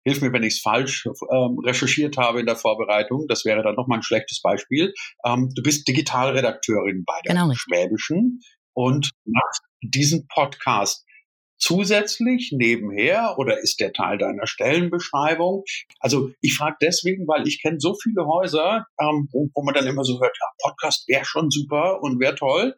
hilf 0.04 0.20
mir, 0.22 0.32
wenn 0.32 0.42
ich 0.42 0.54
es 0.54 0.60
falsch 0.60 1.06
ähm, 1.06 1.58
recherchiert 1.64 2.16
habe 2.16 2.40
in 2.40 2.46
der 2.46 2.56
Vorbereitung, 2.56 3.26
das 3.28 3.44
wäre 3.44 3.62
dann 3.62 3.74
nochmal 3.74 3.98
ein 3.98 4.02
schlechtes 4.02 4.40
Beispiel. 4.40 4.92
Ähm, 5.24 5.50
du 5.54 5.62
bist 5.62 5.86
Digitalredakteurin 5.88 7.04
bei 7.04 7.20
der 7.26 7.34
genau. 7.34 7.52
Schwäbischen 7.54 8.40
und 8.74 9.10
machst 9.24 9.62
diesen 9.82 10.26
Podcast 10.28 11.04
zusätzlich 11.58 12.52
nebenher 12.56 13.34
oder 13.38 13.60
ist 13.60 13.80
der 13.80 13.92
Teil 13.92 14.16
deiner 14.18 14.46
Stellenbeschreibung? 14.46 15.64
Also 15.98 16.30
ich 16.40 16.56
frage 16.56 16.76
deswegen, 16.80 17.26
weil 17.28 17.46
ich 17.46 17.60
kenne 17.60 17.76
so 17.78 17.94
viele 18.02 18.26
Häuser, 18.26 18.86
ähm, 18.98 19.28
wo, 19.30 19.50
wo, 19.54 19.62
man 19.62 19.74
dann 19.74 19.86
immer 19.86 20.04
so 20.04 20.20
hört, 20.20 20.36
ja, 20.40 20.46
Podcast 20.62 21.06
wäre 21.08 21.24
schon 21.24 21.50
super 21.50 22.00
und 22.00 22.18
wäre 22.18 22.34
toll, 22.34 22.74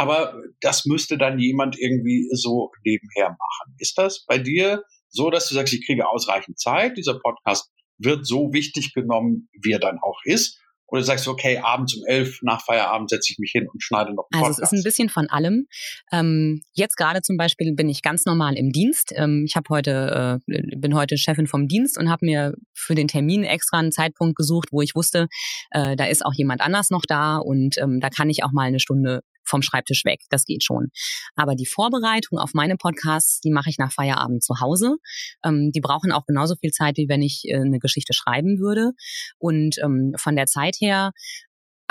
aber 0.00 0.32
das 0.62 0.86
müsste 0.86 1.18
dann 1.18 1.38
jemand 1.38 1.78
irgendwie 1.78 2.26
so 2.32 2.70
nebenher 2.86 3.28
machen. 3.28 3.74
Ist 3.76 3.98
das 3.98 4.24
bei 4.26 4.38
dir 4.38 4.82
so, 5.10 5.28
dass 5.28 5.46
du 5.46 5.54
sagst, 5.54 5.74
ich 5.74 5.84
kriege 5.84 6.08
ausreichend 6.08 6.58
Zeit, 6.58 6.96
dieser 6.96 7.18
Podcast 7.18 7.70
wird 7.98 8.26
so 8.26 8.50
wichtig 8.54 8.94
genommen, 8.94 9.50
wie 9.62 9.72
er 9.72 9.78
dann 9.78 9.98
auch 10.00 10.18
ist? 10.24 10.58
Oder 10.86 11.02
sagst 11.02 11.26
du, 11.26 11.30
okay, 11.30 11.58
abends 11.58 11.94
um 11.94 12.02
elf 12.06 12.38
nach 12.40 12.64
Feierabend 12.64 13.10
setze 13.10 13.30
ich 13.30 13.38
mich 13.38 13.50
hin 13.52 13.68
und 13.70 13.82
schneide 13.82 14.14
noch 14.14 14.26
einen 14.32 14.42
Also 14.42 14.62
es 14.62 14.72
ist 14.72 14.78
ein 14.78 14.82
bisschen 14.82 15.10
von 15.10 15.28
allem. 15.28 15.66
Ähm, 16.10 16.62
jetzt 16.72 16.96
gerade 16.96 17.20
zum 17.20 17.36
Beispiel 17.36 17.74
bin 17.74 17.90
ich 17.90 18.00
ganz 18.00 18.24
normal 18.24 18.56
im 18.56 18.72
Dienst. 18.72 19.12
Ähm, 19.14 19.44
ich 19.46 19.54
habe 19.54 19.68
heute, 19.68 20.40
äh, 20.48 20.76
bin 20.78 20.94
heute 20.94 21.18
Chefin 21.18 21.46
vom 21.46 21.68
Dienst 21.68 21.98
und 21.98 22.08
habe 22.08 22.24
mir 22.24 22.54
für 22.72 22.94
den 22.94 23.06
Termin 23.06 23.44
extra 23.44 23.78
einen 23.78 23.92
Zeitpunkt 23.92 24.34
gesucht, 24.34 24.68
wo 24.72 24.80
ich 24.80 24.94
wusste, 24.94 25.28
äh, 25.72 25.94
da 25.94 26.06
ist 26.06 26.24
auch 26.24 26.34
jemand 26.34 26.62
anders 26.62 26.88
noch 26.88 27.02
da 27.06 27.36
und 27.36 27.76
ähm, 27.76 28.00
da 28.00 28.08
kann 28.08 28.30
ich 28.30 28.42
auch 28.42 28.52
mal 28.52 28.66
eine 28.66 28.80
Stunde 28.80 29.20
vom 29.50 29.62
Schreibtisch 29.62 30.04
weg. 30.04 30.20
Das 30.30 30.44
geht 30.44 30.64
schon. 30.64 30.88
Aber 31.34 31.54
die 31.54 31.66
Vorbereitung 31.66 32.38
auf 32.38 32.54
meine 32.54 32.76
Podcasts, 32.76 33.40
die 33.40 33.50
mache 33.50 33.68
ich 33.68 33.78
nach 33.78 33.92
Feierabend 33.92 34.42
zu 34.42 34.60
Hause. 34.60 34.96
Ähm, 35.44 35.70
die 35.74 35.80
brauchen 35.80 36.12
auch 36.12 36.24
genauso 36.24 36.54
viel 36.56 36.70
Zeit, 36.70 36.96
wie 36.96 37.08
wenn 37.08 37.22
ich 37.22 37.42
äh, 37.46 37.56
eine 37.56 37.78
Geschichte 37.78 38.14
schreiben 38.14 38.58
würde. 38.58 38.92
Und 39.38 39.76
ähm, 39.84 40.14
von 40.16 40.36
der 40.36 40.46
Zeit 40.46 40.76
her 40.80 41.12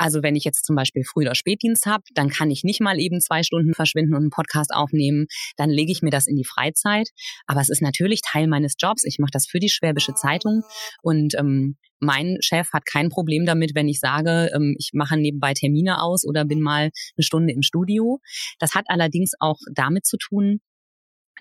also 0.00 0.22
wenn 0.22 0.34
ich 0.34 0.44
jetzt 0.44 0.64
zum 0.64 0.76
Beispiel 0.76 1.04
Früh- 1.04 1.22
oder 1.22 1.34
Spätdienst 1.34 1.84
habe, 1.84 2.02
dann 2.14 2.30
kann 2.30 2.50
ich 2.50 2.64
nicht 2.64 2.80
mal 2.80 2.98
eben 2.98 3.20
zwei 3.20 3.42
Stunden 3.42 3.74
verschwinden 3.74 4.14
und 4.14 4.22
einen 4.22 4.30
Podcast 4.30 4.72
aufnehmen. 4.72 5.26
Dann 5.56 5.68
lege 5.68 5.92
ich 5.92 6.00
mir 6.00 6.10
das 6.10 6.26
in 6.26 6.36
die 6.36 6.44
Freizeit. 6.44 7.10
Aber 7.46 7.60
es 7.60 7.68
ist 7.68 7.82
natürlich 7.82 8.22
Teil 8.22 8.48
meines 8.48 8.74
Jobs. 8.78 9.04
Ich 9.04 9.18
mache 9.18 9.30
das 9.32 9.46
für 9.46 9.60
die 9.60 9.68
Schwäbische 9.68 10.14
Zeitung 10.14 10.62
und 11.02 11.34
ähm, 11.38 11.76
mein 12.00 12.38
Chef 12.40 12.72
hat 12.72 12.86
kein 12.86 13.10
Problem 13.10 13.44
damit, 13.44 13.74
wenn 13.74 13.88
ich 13.88 14.00
sage, 14.00 14.50
ähm, 14.54 14.74
ich 14.78 14.92
mache 14.94 15.18
nebenbei 15.18 15.52
Termine 15.52 16.02
aus 16.02 16.26
oder 16.26 16.46
bin 16.46 16.62
mal 16.62 16.84
eine 16.84 17.22
Stunde 17.22 17.52
im 17.52 17.60
Studio. 17.60 18.20
Das 18.58 18.74
hat 18.74 18.86
allerdings 18.88 19.32
auch 19.38 19.58
damit 19.74 20.06
zu 20.06 20.16
tun, 20.16 20.60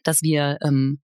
dass 0.04 0.22
wir 0.22 0.58
ähm, 0.62 1.00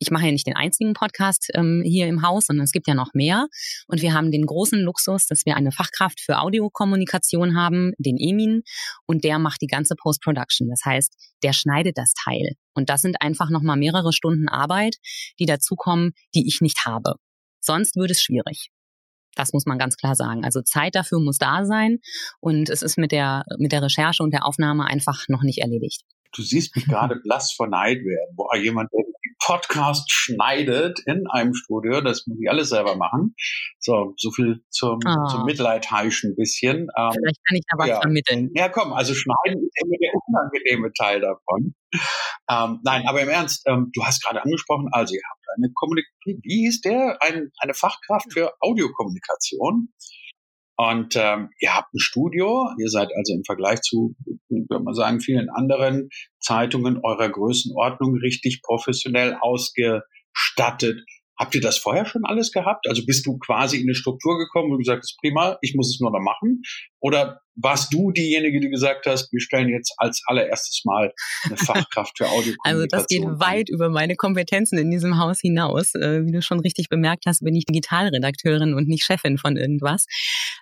ich 0.00 0.10
mache 0.10 0.24
ja 0.26 0.32
nicht 0.32 0.46
den 0.46 0.56
einzigen 0.56 0.94
Podcast 0.94 1.50
ähm, 1.54 1.82
hier 1.84 2.06
im 2.06 2.22
Haus, 2.22 2.46
sondern 2.46 2.64
es 2.64 2.72
gibt 2.72 2.88
ja 2.88 2.94
noch 2.94 3.12
mehr. 3.12 3.46
Und 3.86 4.00
wir 4.00 4.14
haben 4.14 4.30
den 4.30 4.46
großen 4.46 4.80
Luxus, 4.80 5.26
dass 5.26 5.44
wir 5.44 5.56
eine 5.56 5.72
Fachkraft 5.72 6.20
für 6.20 6.40
Audiokommunikation 6.40 7.54
haben, 7.54 7.92
den 7.98 8.16
Emin, 8.18 8.62
und 9.06 9.24
der 9.24 9.38
macht 9.38 9.60
die 9.60 9.66
ganze 9.66 9.94
Post-Production. 9.94 10.68
Das 10.70 10.80
heißt, 10.84 11.14
der 11.42 11.52
schneidet 11.52 11.98
das 11.98 12.14
Teil. 12.14 12.54
Und 12.74 12.88
das 12.88 13.02
sind 13.02 13.20
einfach 13.20 13.50
nochmal 13.50 13.76
mehrere 13.76 14.12
Stunden 14.14 14.48
Arbeit, 14.48 14.96
die 15.38 15.46
dazukommen, 15.46 16.12
die 16.34 16.48
ich 16.48 16.62
nicht 16.62 16.86
habe. 16.86 17.16
Sonst 17.60 17.96
würde 17.96 18.12
es 18.12 18.22
schwierig. 18.22 18.70
Das 19.34 19.52
muss 19.52 19.66
man 19.66 19.78
ganz 19.78 19.96
klar 19.96 20.16
sagen. 20.16 20.44
Also 20.44 20.62
Zeit 20.62 20.94
dafür 20.94 21.20
muss 21.20 21.36
da 21.36 21.66
sein 21.66 21.98
und 22.40 22.70
es 22.70 22.82
ist 22.82 22.96
mit 22.96 23.12
der, 23.12 23.44
mit 23.58 23.72
der 23.72 23.82
Recherche 23.82 24.22
und 24.22 24.32
der 24.32 24.46
Aufnahme 24.46 24.86
einfach 24.86 25.26
noch 25.28 25.42
nicht 25.42 25.58
erledigt. 25.58 26.02
Du 26.32 26.42
siehst 26.42 26.74
mich 26.74 26.86
gerade 26.86 27.16
blass 27.22 27.52
vor 27.52 27.68
Neid 27.68 27.98
werden. 27.98 28.34
Boah, 28.34 28.56
jemand, 28.56 28.90
der 28.92 29.04
Podcast 29.44 30.10
schneidet 30.12 31.00
in 31.06 31.26
einem 31.28 31.54
Studio. 31.54 32.00
Das 32.00 32.26
muss 32.26 32.38
ich 32.40 32.48
alles 32.48 32.68
selber 32.68 32.96
machen. 32.96 33.34
So, 33.78 34.14
so 34.16 34.30
viel 34.30 34.62
zum, 34.70 34.98
oh. 35.06 35.28
zum 35.28 35.44
Mitleid 35.44 35.90
heischen 35.90 36.36
bisschen. 36.36 36.88
Ähm, 36.96 37.10
Vielleicht 37.12 37.40
kann 37.46 37.56
ich 37.56 37.64
da 37.70 37.78
was 37.78 37.88
ja. 37.88 38.00
vermitteln. 38.00 38.50
Ja, 38.54 38.68
komm, 38.68 38.92
also 38.92 39.14
schneiden 39.14 39.62
ist 39.62 39.82
immer 39.82 39.96
der 40.00 40.12
unangenehme 40.28 40.92
Teil 40.92 41.20
davon. 41.20 41.74
Ähm, 42.50 42.80
nein, 42.84 43.04
aber 43.06 43.22
im 43.22 43.28
Ernst, 43.28 43.62
ähm, 43.66 43.90
du 43.92 44.04
hast 44.04 44.22
gerade 44.24 44.42
angesprochen, 44.42 44.88
also 44.92 45.14
ihr 45.14 45.22
habt 45.28 45.40
eine 45.56 45.72
Kommunikation, 45.74 46.40
wie 46.42 46.66
hieß 46.66 46.80
der? 46.82 47.18
Ein, 47.20 47.50
eine 47.58 47.74
Fachkraft 47.74 48.32
für 48.32 48.52
Audiokommunikation. 48.60 49.88
Und 50.80 51.14
ähm, 51.14 51.50
ihr 51.60 51.76
habt 51.76 51.92
ein 51.92 51.98
Studio, 51.98 52.70
ihr 52.78 52.88
seid 52.88 53.10
also 53.14 53.34
im 53.34 53.44
Vergleich 53.44 53.82
zu, 53.82 54.16
würde 54.48 54.82
man 54.82 54.94
sagen, 54.94 55.20
vielen 55.20 55.50
anderen 55.50 56.08
Zeitungen 56.40 57.00
eurer 57.02 57.28
Größenordnung 57.28 58.14
richtig 58.14 58.62
professionell 58.62 59.36
ausgestattet. 59.42 61.04
Habt 61.38 61.54
ihr 61.54 61.60
das 61.60 61.76
vorher 61.76 62.06
schon 62.06 62.24
alles 62.24 62.50
gehabt? 62.50 62.88
Also 62.88 63.04
bist 63.04 63.26
du 63.26 63.36
quasi 63.36 63.76
in 63.76 63.82
eine 63.82 63.94
Struktur 63.94 64.38
gekommen 64.38 64.72
und 64.72 64.78
gesagt, 64.78 65.02
das 65.02 65.10
ist 65.10 65.18
prima, 65.20 65.58
ich 65.60 65.74
muss 65.74 65.90
es 65.90 66.00
nur 66.00 66.12
noch 66.12 66.20
machen? 66.20 66.62
Oder 66.98 67.42
warst 67.56 67.92
du 67.92 68.10
diejenige, 68.10 68.60
die 68.60 68.68
gesagt 68.68 69.06
hast, 69.06 69.32
wir 69.32 69.40
stellen 69.40 69.68
jetzt 69.68 69.92
als 69.98 70.22
allererstes 70.26 70.82
mal 70.84 71.12
eine 71.44 71.56
Fachkraft 71.56 72.16
für 72.16 72.26
Audiokommunikation? 72.26 72.58
Also 72.64 72.86
das 72.86 73.06
geht 73.06 73.24
weit 73.24 73.68
über 73.68 73.90
meine 73.90 74.16
Kompetenzen 74.16 74.78
in 74.78 74.90
diesem 74.90 75.18
Haus 75.18 75.40
hinaus. 75.40 75.94
Äh, 75.94 76.24
wie 76.24 76.32
du 76.32 76.42
schon 76.42 76.60
richtig 76.60 76.88
bemerkt 76.88 77.24
hast, 77.26 77.44
bin 77.44 77.54
ich 77.54 77.64
Digitalredakteurin 77.64 78.74
und 78.74 78.88
nicht 78.88 79.04
Chefin 79.04 79.38
von 79.38 79.56
irgendwas. 79.56 80.06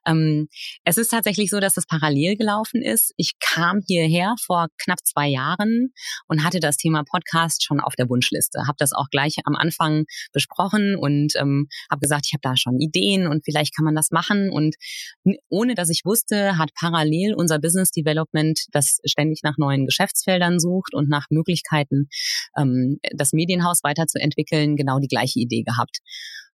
Ähm, 0.06 0.48
es 0.84 0.96
ist 0.96 1.08
tatsächlich 1.08 1.50
so, 1.50 1.60
dass 1.60 1.76
es 1.76 1.86
parallel 1.86 2.36
gelaufen 2.36 2.82
ist. 2.82 3.12
Ich 3.16 3.32
kam 3.40 3.80
hierher 3.86 4.34
vor 4.44 4.68
knapp 4.82 4.98
zwei 5.04 5.28
Jahren 5.28 5.92
und 6.26 6.44
hatte 6.44 6.60
das 6.60 6.76
Thema 6.76 7.04
Podcast 7.04 7.64
schon 7.64 7.80
auf 7.80 7.94
der 7.94 8.08
Wunschliste. 8.08 8.66
Habe 8.66 8.76
das 8.78 8.92
auch 8.92 9.08
gleich 9.10 9.36
am 9.44 9.54
Anfang 9.54 10.04
besprochen 10.32 10.96
und 10.96 11.34
ähm, 11.36 11.68
habe 11.90 12.00
gesagt, 12.00 12.26
ich 12.26 12.32
habe 12.32 12.40
da 12.42 12.56
schon 12.56 12.80
Ideen 12.80 13.26
und 13.26 13.44
vielleicht 13.44 13.76
kann 13.76 13.84
man 13.84 13.94
das 13.94 14.10
machen. 14.10 14.50
Und 14.50 14.76
ohne 15.48 15.74
dass 15.74 15.90
ich 15.90 16.02
wusste, 16.04 16.58
hat 16.58 16.70
parallel 16.78 17.34
unser 17.34 17.58
Business 17.58 17.90
Development, 17.90 18.58
das 18.72 18.98
ständig 19.04 19.40
nach 19.42 19.56
neuen 19.58 19.86
Geschäftsfeldern 19.86 20.58
sucht 20.58 20.94
und 20.94 21.08
nach 21.08 21.26
Möglichkeiten, 21.30 22.08
ähm, 22.56 22.98
das 23.14 23.32
Medienhaus 23.32 23.80
weiterzuentwickeln, 23.82 24.76
genau 24.76 24.98
die 24.98 25.08
gleiche 25.08 25.40
Idee 25.40 25.62
gehabt. 25.62 25.98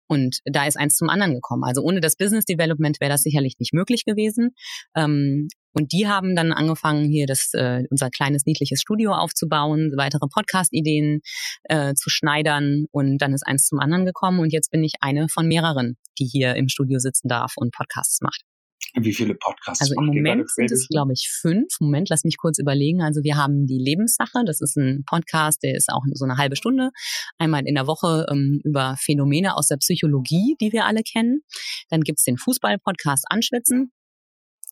Und 0.06 0.38
da 0.44 0.66
ist 0.66 0.76
eins 0.76 0.96
zum 0.96 1.08
anderen 1.08 1.34
gekommen. 1.34 1.64
Also 1.64 1.82
ohne 1.82 2.00
das 2.00 2.16
Business 2.16 2.44
Development 2.44 3.00
wäre 3.00 3.10
das 3.10 3.22
sicherlich 3.22 3.54
nicht 3.58 3.72
möglich 3.72 4.04
gewesen. 4.04 4.50
Ähm, 4.94 5.48
und 5.72 5.92
die 5.92 6.06
haben 6.06 6.36
dann 6.36 6.52
angefangen, 6.52 7.08
hier 7.08 7.26
das, 7.26 7.50
äh, 7.54 7.82
unser 7.90 8.10
kleines 8.10 8.44
niedliches 8.46 8.80
Studio 8.80 9.12
aufzubauen, 9.12 9.92
weitere 9.96 10.26
Podcast-Ideen 10.32 11.20
äh, 11.64 11.94
zu 11.94 12.10
schneidern. 12.10 12.84
Und 12.92 13.18
dann 13.18 13.32
ist 13.32 13.46
eins 13.46 13.66
zum 13.66 13.80
anderen 13.80 14.04
gekommen. 14.04 14.40
Und 14.40 14.52
jetzt 14.52 14.70
bin 14.70 14.84
ich 14.84 14.94
eine 15.00 15.28
von 15.28 15.48
mehreren, 15.48 15.96
die 16.18 16.26
hier 16.26 16.54
im 16.54 16.68
Studio 16.68 16.98
sitzen 16.98 17.28
darf 17.28 17.54
und 17.56 17.72
Podcasts 17.72 18.20
macht. 18.20 18.42
Wie 18.96 19.12
viele 19.12 19.34
Podcasts? 19.34 19.80
Also 19.80 19.94
im 19.98 20.06
Moment 20.06 20.48
sind 20.50 20.70
es, 20.70 20.86
glaube 20.88 21.12
ich, 21.12 21.28
fünf. 21.40 21.66
Moment, 21.80 22.08
lass 22.10 22.22
mich 22.22 22.36
kurz 22.36 22.58
überlegen. 22.58 23.02
Also 23.02 23.22
wir 23.24 23.36
haben 23.36 23.66
die 23.66 23.78
Lebenssache. 23.78 24.44
Das 24.46 24.60
ist 24.60 24.76
ein 24.76 25.02
Podcast, 25.04 25.62
der 25.64 25.74
ist 25.74 25.90
auch 25.90 26.02
so 26.12 26.24
eine 26.24 26.36
halbe 26.36 26.54
Stunde, 26.54 26.90
einmal 27.38 27.66
in 27.66 27.74
der 27.74 27.88
Woche 27.88 28.26
ähm, 28.30 28.60
über 28.62 28.96
Phänomene 29.00 29.56
aus 29.56 29.66
der 29.66 29.76
Psychologie, 29.78 30.56
die 30.60 30.72
wir 30.72 30.84
alle 30.84 31.02
kennen. 31.02 31.40
Dann 31.90 32.02
gibt's 32.02 32.24
den 32.24 32.38
Fußball-Podcast 32.38 33.24
Anschwitzen. 33.28 33.90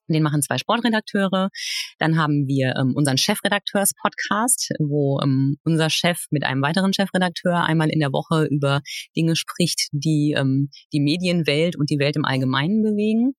Den 0.08 0.22
machen 0.22 0.42
zwei 0.42 0.58
Sportredakteure. 0.58 1.50
Dann 1.98 2.16
haben 2.16 2.46
wir 2.46 2.74
ähm, 2.76 2.94
unseren 2.94 3.18
Chefredakteurs-Podcast, 3.18 4.70
wo 4.78 5.20
ähm, 5.22 5.56
unser 5.64 5.90
Chef 5.90 6.26
mit 6.30 6.44
einem 6.44 6.62
weiteren 6.62 6.92
Chefredakteur 6.92 7.64
einmal 7.64 7.90
in 7.90 8.00
der 8.00 8.12
Woche 8.12 8.46
über 8.46 8.80
Dinge 9.16 9.36
spricht, 9.36 9.88
die 9.92 10.34
ähm, 10.36 10.70
die 10.92 11.00
Medienwelt 11.00 11.76
und 11.76 11.90
die 11.90 11.98
Welt 11.98 12.16
im 12.16 12.24
Allgemeinen 12.24 12.82
bewegen. 12.82 13.34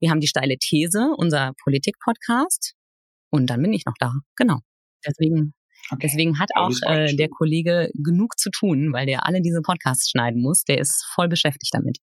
Wir 0.00 0.10
haben 0.10 0.20
die 0.20 0.28
steile 0.28 0.56
These, 0.58 1.14
unser 1.16 1.52
Politik-Podcast. 1.62 2.74
Und 3.30 3.50
dann 3.50 3.62
bin 3.62 3.72
ich 3.72 3.84
noch 3.84 3.94
da. 3.98 4.12
Genau. 4.36 4.60
Deswegen 5.06 5.54
Okay. 5.90 6.06
Deswegen 6.06 6.38
hat 6.38 6.48
auch 6.54 6.70
äh, 6.86 7.14
der 7.14 7.28
Kollege 7.28 7.90
genug 7.94 8.38
zu 8.38 8.50
tun, 8.50 8.92
weil 8.92 9.06
der 9.06 9.26
alle 9.26 9.42
diese 9.42 9.60
Podcasts 9.60 10.08
schneiden 10.08 10.40
muss. 10.40 10.64
Der 10.64 10.78
ist 10.78 11.04
voll 11.14 11.28
beschäftigt 11.28 11.74
damit. 11.74 11.98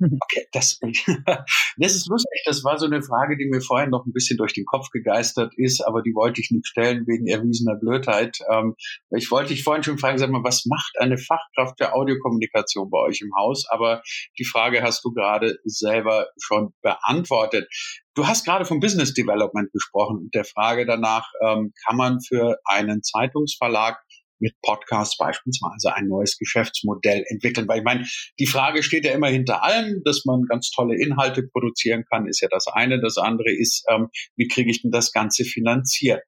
Okay, 0.00 0.46
das, 0.52 0.78
das 1.76 1.94
ist 1.94 2.08
lustig. 2.08 2.42
Das 2.46 2.64
war 2.64 2.78
so 2.78 2.86
eine 2.86 3.02
Frage, 3.02 3.36
die 3.36 3.46
mir 3.46 3.60
vorhin 3.60 3.90
noch 3.90 4.04
ein 4.06 4.12
bisschen 4.12 4.36
durch 4.36 4.52
den 4.52 4.64
Kopf 4.64 4.90
gegeistert 4.90 5.52
ist, 5.56 5.86
aber 5.86 6.02
die 6.02 6.14
wollte 6.14 6.40
ich 6.40 6.50
nicht 6.50 6.66
stellen 6.66 7.06
wegen 7.06 7.26
erwiesener 7.26 7.76
Blödheit. 7.76 8.38
Ähm, 8.50 8.74
ich 9.10 9.30
wollte 9.30 9.54
dich 9.54 9.62
vorhin 9.62 9.84
schon 9.84 9.98
fragen, 9.98 10.18
sag 10.18 10.30
mal, 10.30 10.42
was 10.42 10.66
macht 10.66 10.94
eine 10.98 11.18
Fachkraft 11.18 11.78
der 11.78 11.94
Audiokommunikation 11.94 12.90
bei 12.90 12.98
euch 12.98 13.20
im 13.20 13.34
Haus? 13.36 13.66
Aber 13.68 14.02
die 14.38 14.44
Frage 14.44 14.82
hast 14.82 15.04
du 15.04 15.12
gerade 15.12 15.58
selber 15.64 16.28
schon 16.38 16.72
beantwortet. 16.82 17.68
Du 18.14 18.26
hast 18.26 18.44
gerade 18.44 18.64
vom 18.64 18.80
Business 18.80 19.12
Development 19.12 19.72
gesprochen 19.72 20.18
und 20.18 20.34
der 20.34 20.44
Frage 20.44 20.86
danach, 20.86 21.28
ähm, 21.42 21.72
kann 21.84 21.96
man 21.96 22.20
für 22.20 22.58
einen 22.64 23.02
Zeitungsverlag 23.02 23.98
mit 24.44 24.54
Podcasts 24.62 25.16
beispielsweise 25.16 25.94
ein 25.94 26.06
neues 26.06 26.36
Geschäftsmodell 26.38 27.24
entwickeln. 27.28 27.66
Weil 27.66 27.78
ich 27.78 27.84
meine, 27.84 28.06
die 28.38 28.46
Frage 28.46 28.82
steht 28.82 29.04
ja 29.04 29.12
immer 29.12 29.28
hinter 29.28 29.64
allem, 29.64 30.02
dass 30.04 30.24
man 30.24 30.42
ganz 30.48 30.70
tolle 30.70 30.96
Inhalte 30.96 31.42
produzieren 31.42 32.04
kann, 32.10 32.28
ist 32.28 32.40
ja 32.40 32.48
das 32.50 32.66
eine. 32.68 33.00
Das 33.00 33.16
andere 33.16 33.50
ist, 33.50 33.84
ähm, 33.90 34.08
wie 34.36 34.48
kriege 34.48 34.70
ich 34.70 34.82
denn 34.82 34.90
das 34.90 35.12
Ganze 35.12 35.44
finanziert? 35.44 36.22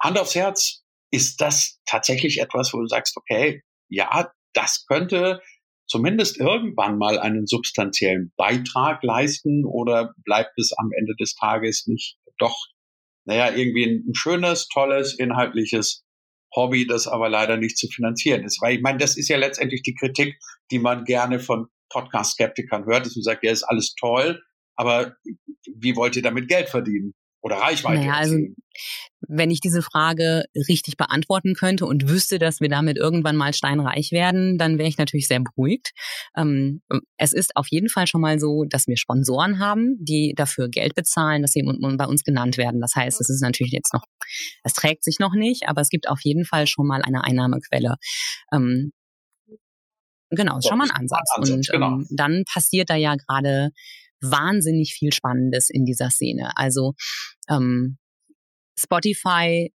Hand 0.00 0.18
aufs 0.18 0.34
Herz, 0.34 0.82
ist 1.10 1.40
das 1.40 1.80
tatsächlich 1.86 2.40
etwas, 2.40 2.72
wo 2.72 2.80
du 2.80 2.86
sagst, 2.86 3.16
okay, 3.16 3.62
ja, 3.88 4.30
das 4.54 4.84
könnte 4.86 5.40
zumindest 5.88 6.38
irgendwann 6.38 6.98
mal 6.98 7.18
einen 7.18 7.46
substanziellen 7.46 8.32
Beitrag 8.36 9.02
leisten 9.02 9.64
oder 9.64 10.14
bleibt 10.24 10.58
es 10.58 10.72
am 10.76 10.90
Ende 10.96 11.14
des 11.18 11.34
Tages 11.34 11.86
nicht 11.86 12.18
doch, 12.38 12.56
naja, 13.24 13.54
irgendwie 13.54 13.84
ein 13.84 14.14
schönes, 14.14 14.68
tolles, 14.68 15.18
inhaltliches 15.18 16.04
Hobby, 16.56 16.86
das 16.86 17.06
aber 17.06 17.28
leider 17.28 17.56
nicht 17.56 17.78
zu 17.78 17.86
finanzieren 17.88 18.44
ist. 18.44 18.60
Weil 18.60 18.76
ich 18.76 18.82
meine, 18.82 18.98
das 18.98 19.16
ist 19.16 19.28
ja 19.28 19.36
letztendlich 19.36 19.82
die 19.82 19.94
Kritik, 19.94 20.38
die 20.70 20.78
man 20.78 21.04
gerne 21.04 21.38
von 21.38 21.66
Podcast-Skeptikern 21.90 22.86
hört, 22.86 23.06
dass 23.06 23.14
man 23.14 23.22
sagt, 23.22 23.44
ja, 23.44 23.52
ist 23.52 23.62
alles 23.62 23.94
toll, 23.94 24.42
aber 24.74 25.14
wie 25.74 25.94
wollt 25.94 26.16
ihr 26.16 26.22
damit 26.22 26.48
Geld 26.48 26.68
verdienen? 26.68 27.14
Oder 27.46 27.58
Reichweite 27.58 28.00
naja, 28.00 28.14
also, 28.14 28.36
wenn 29.20 29.52
ich 29.52 29.60
diese 29.60 29.80
Frage 29.80 30.46
richtig 30.68 30.96
beantworten 30.96 31.54
könnte 31.54 31.86
und 31.86 32.08
wüsste, 32.08 32.40
dass 32.40 32.60
wir 32.60 32.68
damit 32.68 32.96
irgendwann 32.96 33.36
mal 33.36 33.54
steinreich 33.54 34.10
werden, 34.10 34.58
dann 34.58 34.78
wäre 34.78 34.88
ich 34.88 34.98
natürlich 34.98 35.28
sehr 35.28 35.38
beruhigt. 35.38 35.92
Ähm, 36.36 36.82
es 37.18 37.32
ist 37.32 37.54
auf 37.54 37.68
jeden 37.68 37.88
Fall 37.88 38.08
schon 38.08 38.20
mal 38.20 38.40
so, 38.40 38.64
dass 38.68 38.88
wir 38.88 38.96
Sponsoren 38.96 39.60
haben, 39.60 39.96
die 40.00 40.32
dafür 40.34 40.68
Geld 40.68 40.96
bezahlen, 40.96 41.42
dass 41.42 41.52
sie 41.52 41.62
bei 41.62 42.06
uns 42.06 42.24
genannt 42.24 42.58
werden. 42.58 42.80
Das 42.80 42.96
heißt, 42.96 43.20
es 43.20 43.30
ist 43.30 43.42
natürlich 43.42 43.72
jetzt 43.72 43.94
noch, 43.94 44.02
es 44.64 44.72
trägt 44.72 45.04
sich 45.04 45.20
noch 45.20 45.34
nicht, 45.34 45.68
aber 45.68 45.82
es 45.82 45.88
gibt 45.88 46.08
auf 46.08 46.22
jeden 46.24 46.44
Fall 46.44 46.66
schon 46.66 46.88
mal 46.88 47.00
eine 47.00 47.22
Einnahmequelle. 47.22 47.94
Ähm, 48.52 48.90
genau, 50.30 50.58
ist 50.58 50.66
schon 50.66 50.78
mal 50.78 50.90
ein 50.90 50.96
Ansatz. 50.96 51.30
Ansatz 51.36 51.54
und 51.54 51.68
genau. 51.68 51.92
ähm, 51.92 52.08
dann 52.10 52.42
passiert 52.52 52.90
da 52.90 52.96
ja 52.96 53.14
gerade 53.14 53.70
wahnsinnig 54.20 54.94
viel 54.94 55.12
Spannendes 55.12 55.70
in 55.70 55.84
dieser 55.84 56.10
Szene. 56.10 56.52
Also 56.56 56.94
ähm, 57.48 57.98
Spotify 58.78 59.72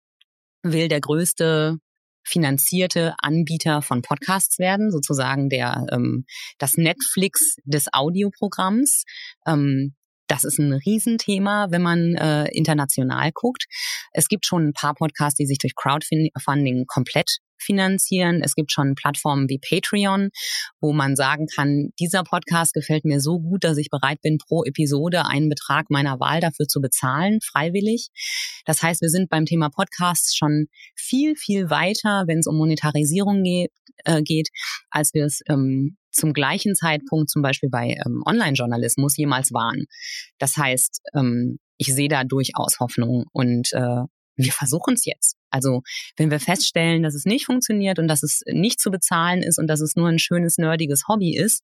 will 0.62 0.88
der 0.88 1.01
größte 1.01 1.79
finanzierte 2.24 3.14
Anbieter 3.22 3.81
von 3.81 4.03
Podcasts 4.03 4.59
werden, 4.59 4.90
sozusagen 4.90 5.48
der 5.48 5.87
ähm, 5.90 6.27
das 6.59 6.77
Netflix 6.77 7.57
des 7.64 7.87
Audioprogramms. 7.92 9.05
Ähm, 9.46 9.94
das 10.29 10.45
ist 10.45 10.59
ein 10.59 10.73
Riesenthema, 10.73 11.69
wenn 11.71 11.83
man 11.83 12.14
äh, 12.14 12.49
international 12.53 13.31
guckt. 13.33 13.64
Es 14.12 14.29
gibt 14.29 14.47
schon 14.47 14.69
ein 14.69 14.73
paar 14.73 14.95
Podcasts, 14.95 15.37
die 15.37 15.47
sich 15.47 15.59
durch 15.59 15.75
Crowdfunding 15.75 16.87
komplett 16.87 17.38
finanzieren. 17.61 18.41
Es 18.43 18.55
gibt 18.55 18.73
schon 18.73 18.95
Plattformen 18.95 19.49
wie 19.49 19.59
Patreon, 19.59 20.31
wo 20.81 20.93
man 20.93 21.17
sagen 21.17 21.47
kann, 21.47 21.91
dieser 21.99 22.23
Podcast 22.23 22.73
gefällt 22.73 23.05
mir 23.05 23.21
so 23.21 23.41
gut, 23.41 23.64
dass 23.64 23.79
ich 23.79 23.91
bereit 23.91 24.21
bin, 24.23 24.38
pro 24.38 24.64
Episode 24.64 25.27
einen 25.27 25.49
Betrag 25.49 25.91
meiner 25.91 26.21
Wahl 26.21 26.41
dafür 26.41 26.67
zu 26.67 26.81
bezahlen, 26.81 27.41
freiwillig. 27.43 28.09
Das 28.64 28.83
heißt, 28.83 29.03
wir 29.03 29.09
sind 29.09 29.29
beim 29.29 29.45
Thema 29.45 29.71
Podcasts 29.71 30.37
schon 30.37 30.67
viel, 30.95 31.35
viel 31.37 31.69
weiter, 31.71 32.25
wenn 32.27 32.38
es 32.38 32.47
um 32.47 32.57
Monetarisierung 32.57 33.43
geht, 33.43 33.73
äh, 34.05 34.23
geht 34.23 34.49
als 34.91 35.12
wir 35.14 35.25
es 35.25 35.41
ähm, 35.49 35.97
zum 36.11 36.33
gleichen 36.33 36.75
Zeitpunkt 36.75 37.31
zum 37.31 37.42
Beispiel 37.42 37.68
bei 37.71 37.97
ähm, 38.05 38.23
Online-Journalismus 38.27 39.16
jemals 39.16 39.53
waren. 39.53 39.87
Das 40.38 40.57
heißt, 40.57 41.01
ähm, 41.14 41.59
ich 41.77 41.94
sehe 41.94 42.09
da 42.09 42.25
durchaus 42.25 42.81
Hoffnung 42.81 43.27
und 43.33 43.73
äh, 43.73 44.05
wir 44.37 44.53
versuchen 44.53 44.94
es 44.94 45.05
jetzt. 45.05 45.37
Also 45.51 45.83
wenn 46.16 46.31
wir 46.31 46.40
feststellen, 46.40 47.03
dass 47.03 47.14
es 47.14 47.25
nicht 47.25 47.47
funktioniert 47.47 47.99
und 47.99 48.09
dass 48.09 48.23
es 48.23 48.42
nicht 48.47 48.81
zu 48.81 48.90
bezahlen 48.90 49.42
ist 49.42 49.59
und 49.59 49.66
dass 49.66 49.81
es 49.81 49.97
nur 49.97 50.09
ein 50.09 50.18
schönes, 50.18 50.59
nerdiges 50.59 51.05
Hobby 51.09 51.37
ist, 51.37 51.62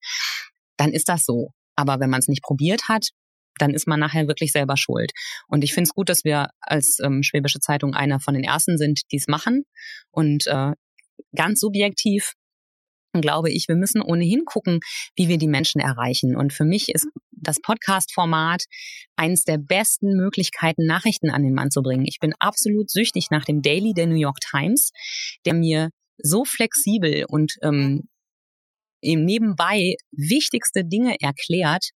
dann 0.77 0.93
ist 0.93 1.09
das 1.09 1.25
so. 1.25 1.53
Aber 1.77 2.01
wenn 2.01 2.11
man 2.11 2.21
es 2.21 2.29
nicht 2.29 2.43
probiert 2.43 2.89
hat, 2.89 3.11
dann 3.59 3.73
ist 3.73 3.87
man 3.87 4.01
nachher 4.01 4.27
wirklich 4.27 4.51
selber 4.51 4.77
schuld. 4.77 5.13
Und 5.47 5.63
ich 5.63 5.73
finde 5.73 5.89
es 5.89 5.95
gut, 5.95 6.09
dass 6.09 6.25
wir 6.25 6.49
als 6.61 6.99
ähm, 7.01 7.23
Schwäbische 7.23 7.61
Zeitung 7.61 7.95
einer 7.95 8.19
von 8.19 8.35
den 8.35 8.43
ersten 8.43 8.79
sind, 8.79 9.03
die 9.13 9.17
es 9.17 9.29
machen. 9.29 9.65
Und 10.11 10.47
äh, 10.49 10.73
ganz 11.37 11.61
subjektiv 11.61 12.33
glaube 13.21 13.51
ich, 13.51 13.67
wir 13.69 13.77
müssen 13.77 14.03
ohnehin 14.03 14.45
gucken, 14.45 14.81
wie 15.17 15.29
wir 15.29 15.39
die 15.39 15.49
Menschen 15.49 15.81
erreichen. 15.81 16.37
Und 16.37 16.53
für 16.53 16.65
mich 16.65 16.89
ist 16.89 17.07
das 17.31 17.61
Podcast-Format 17.61 18.65
eines 19.17 19.45
der 19.45 19.59
besten 19.59 20.17
Möglichkeiten, 20.17 20.87
Nachrichten 20.87 21.31
an 21.31 21.43
den 21.43 21.55
Mann 21.55 21.71
zu 21.71 21.83
bringen. 21.83 22.07
Ich 22.07 22.19
bin 22.21 22.33
absolut 22.39 22.91
süchtig 22.91 23.29
nach 23.31 23.45
dem 23.45 23.63
Daily 23.63 23.93
der 23.95 24.07
New 24.07 24.17
York 24.17 24.39
Times, 24.41 24.91
der 25.45 25.55
mir 25.55 25.91
so 26.19 26.45
flexibel 26.45 27.25
und 27.29 27.55
ähm, 27.63 28.09
eben 29.03 29.25
nebenbei 29.25 29.97
wichtigste 30.13 30.85
Dinge 30.85 31.17
erklärt. 31.21 31.91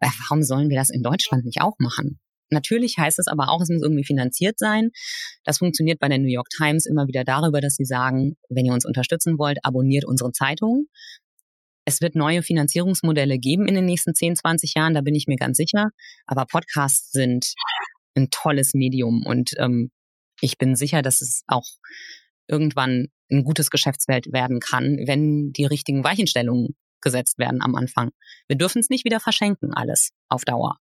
Äh, 0.00 0.08
warum 0.22 0.42
sollen 0.42 0.70
wir 0.70 0.78
das 0.78 0.90
in 0.90 1.02
Deutschland 1.02 1.44
nicht 1.44 1.60
auch 1.60 1.74
machen? 1.78 2.18
Natürlich 2.50 2.98
heißt 2.98 3.18
es 3.18 3.26
aber 3.26 3.48
auch, 3.48 3.60
es 3.60 3.70
muss 3.70 3.82
irgendwie 3.82 4.04
finanziert 4.04 4.58
sein. 4.58 4.90
Das 5.44 5.58
funktioniert 5.58 5.98
bei 5.98 6.08
der 6.08 6.18
New 6.18 6.28
York 6.28 6.48
Times 6.50 6.86
immer 6.86 7.06
wieder 7.06 7.24
darüber, 7.24 7.60
dass 7.60 7.74
sie 7.74 7.84
sagen, 7.84 8.36
wenn 8.48 8.66
ihr 8.66 8.72
uns 8.72 8.84
unterstützen 8.84 9.38
wollt, 9.38 9.58
abonniert 9.62 10.04
unsere 10.04 10.32
Zeitung. 10.32 10.86
Es 11.84 12.00
wird 12.00 12.14
neue 12.14 12.42
Finanzierungsmodelle 12.42 13.38
geben 13.38 13.66
in 13.66 13.74
den 13.74 13.84
nächsten 13.84 14.14
10, 14.14 14.36
20 14.36 14.74
Jahren, 14.74 14.94
da 14.94 15.02
bin 15.02 15.14
ich 15.14 15.26
mir 15.26 15.36
ganz 15.36 15.56
sicher. 15.56 15.90
Aber 16.26 16.46
Podcasts 16.46 17.12
sind 17.12 17.54
ein 18.14 18.28
tolles 18.30 18.74
Medium 18.74 19.24
und 19.26 19.50
ähm, 19.58 19.90
ich 20.40 20.58
bin 20.58 20.76
sicher, 20.76 21.02
dass 21.02 21.20
es 21.20 21.42
auch 21.46 21.66
irgendwann 22.48 23.08
ein 23.30 23.44
gutes 23.44 23.70
Geschäftsfeld 23.70 24.32
werden 24.32 24.60
kann, 24.60 24.98
wenn 25.06 25.52
die 25.52 25.64
richtigen 25.64 26.04
Weichenstellungen 26.04 26.76
gesetzt 27.00 27.38
werden 27.38 27.60
am 27.62 27.74
Anfang. 27.74 28.10
Wir 28.48 28.56
dürfen 28.56 28.80
es 28.80 28.90
nicht 28.90 29.04
wieder 29.04 29.20
verschenken, 29.20 29.72
alles 29.74 30.10
auf 30.28 30.44
Dauer. 30.44 30.78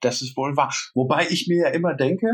Das 0.00 0.22
ist 0.22 0.36
wohl 0.36 0.56
wahr. 0.56 0.74
Wobei 0.94 1.26
ich 1.30 1.46
mir 1.48 1.66
ja 1.66 1.68
immer 1.68 1.94
denke, 1.94 2.28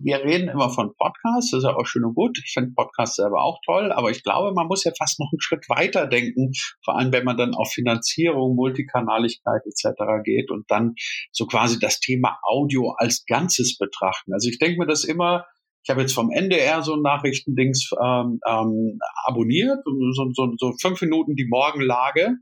wir 0.00 0.24
reden 0.24 0.48
immer 0.48 0.70
von 0.70 0.94
Podcasts, 0.96 1.50
das 1.50 1.58
ist 1.58 1.64
ja 1.64 1.76
auch 1.76 1.86
schön 1.86 2.04
und 2.04 2.14
gut. 2.14 2.38
Ich 2.44 2.52
finde 2.52 2.72
Podcasts 2.74 3.16
selber 3.16 3.42
auch 3.42 3.58
toll, 3.64 3.92
aber 3.92 4.10
ich 4.10 4.22
glaube, 4.22 4.52
man 4.54 4.66
muss 4.66 4.84
ja 4.84 4.92
fast 4.96 5.20
noch 5.20 5.30
einen 5.32 5.40
Schritt 5.40 5.68
weiter 5.68 6.06
denken, 6.06 6.52
vor 6.84 6.96
allem 6.96 7.12
wenn 7.12 7.24
man 7.24 7.36
dann 7.36 7.54
auf 7.54 7.70
Finanzierung, 7.72 8.56
Multikanaligkeit 8.56 9.62
etc. 9.66 10.22
geht 10.24 10.50
und 10.50 10.70
dann 10.70 10.94
so 11.32 11.46
quasi 11.46 11.78
das 11.78 12.00
Thema 12.00 12.38
Audio 12.42 12.94
als 12.96 13.24
Ganzes 13.26 13.76
betrachten. 13.78 14.32
Also 14.32 14.48
ich 14.48 14.58
denke 14.58 14.78
mir 14.78 14.86
das 14.86 15.04
immer, 15.04 15.44
Ich 15.86 15.90
habe 15.90 16.00
jetzt 16.00 16.14
vom 16.14 16.30
NDR 16.30 16.82
so 16.82 16.94
ein 16.94 17.02
Nachrichtendings 17.02 17.90
ähm, 18.02 18.40
ähm, 18.48 18.98
abonniert, 19.26 19.80
so, 19.84 20.32
so, 20.32 20.52
so 20.56 20.72
fünf 20.80 21.02
Minuten 21.02 21.36
die 21.36 21.46
Morgenlage. 21.46 22.36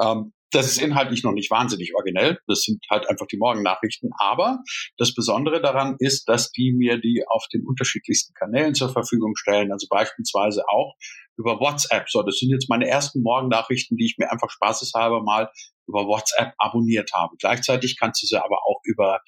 Ähm, 0.00 0.32
das 0.50 0.66
ist 0.66 0.78
inhaltlich 0.80 1.22
noch 1.24 1.32
nicht 1.32 1.50
wahnsinnig 1.50 1.94
originell. 1.94 2.38
Das 2.46 2.62
sind 2.62 2.84
halt 2.90 3.08
einfach 3.08 3.26
die 3.26 3.36
Morgennachrichten. 3.36 4.10
Aber 4.18 4.62
das 4.96 5.14
Besondere 5.14 5.60
daran 5.60 5.96
ist, 5.98 6.28
dass 6.28 6.50
die 6.52 6.72
mir 6.72 6.98
die 6.98 7.24
auf 7.28 7.46
den 7.52 7.66
unterschiedlichsten 7.66 8.32
Kanälen 8.34 8.74
zur 8.74 8.90
Verfügung 8.90 9.36
stellen. 9.36 9.72
Also 9.72 9.86
beispielsweise 9.90 10.62
auch 10.68 10.94
über 11.36 11.60
WhatsApp. 11.60 12.08
So, 12.08 12.22
das 12.22 12.36
sind 12.36 12.50
jetzt 12.50 12.68
meine 12.68 12.88
ersten 12.88 13.22
Morgennachrichten, 13.22 13.96
die 13.96 14.06
ich 14.06 14.16
mir 14.18 14.30
einfach 14.30 14.50
spaßeshalber 14.50 15.22
mal 15.22 15.50
über 15.86 16.06
WhatsApp 16.06 16.52
abonniert 16.58 17.10
habe. 17.14 17.36
Gleichzeitig 17.38 17.96
kannst 17.98 18.22
du 18.22 18.26
sie 18.26 18.42
aber 18.42 18.58
auch 18.66 18.80
über 18.84 19.20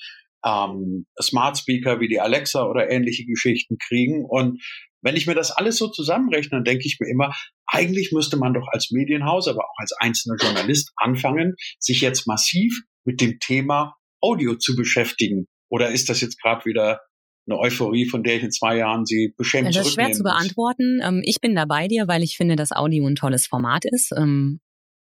ähm, 0.44 1.06
Smart 1.20 1.58
Speaker 1.58 2.00
wie 2.00 2.08
die 2.08 2.20
Alexa 2.20 2.66
oder 2.66 2.90
ähnliche 2.90 3.24
Geschichten 3.26 3.76
kriegen. 3.78 4.24
Und 4.24 4.62
wenn 5.02 5.16
ich 5.16 5.26
mir 5.26 5.34
das 5.34 5.50
alles 5.50 5.76
so 5.76 5.88
zusammenrechne, 5.88 6.58
dann 6.58 6.64
denke 6.64 6.84
ich 6.86 6.98
mir 7.00 7.08
immer, 7.10 7.34
eigentlich 7.66 8.12
müsste 8.12 8.36
man 8.36 8.54
doch 8.54 8.66
als 8.70 8.90
Medienhaus, 8.90 9.48
aber 9.48 9.64
auch 9.64 9.78
als 9.78 9.92
einzelner 9.98 10.36
Journalist 10.36 10.92
anfangen, 10.96 11.54
sich 11.78 12.00
jetzt 12.00 12.26
massiv 12.26 12.82
mit 13.04 13.20
dem 13.20 13.38
Thema 13.38 13.96
Audio 14.20 14.56
zu 14.56 14.76
beschäftigen. 14.76 15.46
Oder 15.70 15.90
ist 15.90 16.08
das 16.08 16.20
jetzt 16.20 16.40
gerade 16.40 16.64
wieder 16.64 17.00
eine 17.48 17.58
Euphorie, 17.58 18.06
von 18.06 18.22
der 18.22 18.36
ich 18.36 18.42
in 18.42 18.50
zwei 18.50 18.76
Jahren 18.76 19.06
sie 19.06 19.32
beschämt 19.36 19.74
Das 19.74 19.86
ist 19.86 19.94
schwer 19.94 20.12
zu 20.12 20.22
beantworten. 20.22 21.00
Ähm, 21.02 21.22
ich 21.24 21.40
bin 21.40 21.54
da 21.54 21.64
bei 21.64 21.88
dir, 21.88 22.06
weil 22.06 22.22
ich 22.22 22.36
finde, 22.36 22.56
dass 22.56 22.72
Audio 22.72 23.06
ein 23.06 23.14
tolles 23.14 23.46
Format 23.46 23.84
ist. 23.84 24.12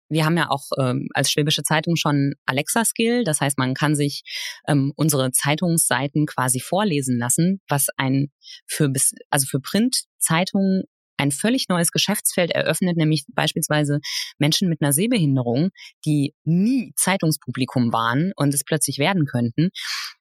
Wir 0.10 0.26
haben 0.26 0.38
ja 0.38 0.50
auch 0.50 0.66
ähm, 0.80 1.08
als 1.14 1.32
Schwäbische 1.32 1.64
Zeitung 1.64 1.96
schon 1.96 2.34
Alexa-Skill. 2.46 3.24
Das 3.24 3.42
heißt, 3.42 3.58
man 3.58 3.74
kann 3.74 3.96
sich 3.96 4.24
ähm, 4.68 4.94
unsere 4.96 5.32
Zeitungsseiten 5.32 6.26
quasi 6.26 6.60
vorlesen 6.60 7.18
lassen, 7.18 7.62
was 7.68 7.88
ein 7.98 8.28
für 8.68 8.90
bis, 8.90 9.14
also 9.30 9.48
für 9.48 9.60
Printzeitungen 9.60 10.84
ein 11.18 11.32
völlig 11.32 11.70
neues 11.70 11.92
Geschäftsfeld 11.92 12.52
eröffnet, 12.52 12.98
nämlich 12.98 13.26
beispielsweise 13.34 14.00
Menschen 14.38 14.70
mit 14.70 14.82
einer 14.82 14.94
Sehbehinderung, 14.94 15.70
die 16.06 16.34
nie 16.44 16.92
Zeitungspublikum 16.96 17.94
waren 17.94 18.32
und 18.36 18.54
es 18.54 18.64
plötzlich 18.64 19.00
werden 19.00 19.26
könnten. 19.26 19.70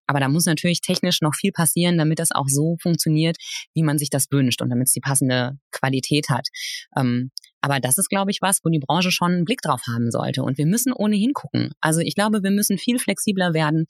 Aber 0.06 0.20
da 0.20 0.28
muss 0.28 0.46
natürlich 0.46 0.80
technisch 0.80 1.20
noch 1.20 1.34
viel 1.34 1.52
passieren, 1.52 1.98
damit 1.98 2.18
das 2.18 2.30
auch 2.30 2.46
so 2.46 2.76
funktioniert, 2.80 3.36
wie 3.74 3.82
man 3.82 3.98
sich 3.98 4.10
das 4.10 4.26
wünscht 4.30 4.62
und 4.62 4.70
damit 4.70 4.88
es 4.88 4.92
die 4.92 5.00
passende 5.00 5.58
Qualität 5.72 6.28
hat. 6.28 6.48
Ähm, 6.96 7.30
aber 7.64 7.80
das 7.80 7.96
ist, 7.96 8.10
glaube 8.10 8.30
ich, 8.30 8.42
was, 8.42 8.60
wo 8.62 8.68
die 8.68 8.78
Branche 8.78 9.10
schon 9.10 9.32
einen 9.32 9.44
Blick 9.46 9.62
drauf 9.62 9.80
haben 9.88 10.10
sollte. 10.10 10.42
Und 10.42 10.58
wir 10.58 10.66
müssen 10.66 10.92
ohnehin 10.92 11.32
gucken. 11.32 11.70
Also 11.80 12.00
ich 12.00 12.14
glaube, 12.14 12.42
wir 12.42 12.50
müssen 12.50 12.76
viel 12.76 12.98
flexibler 12.98 13.54
werden. 13.54 13.86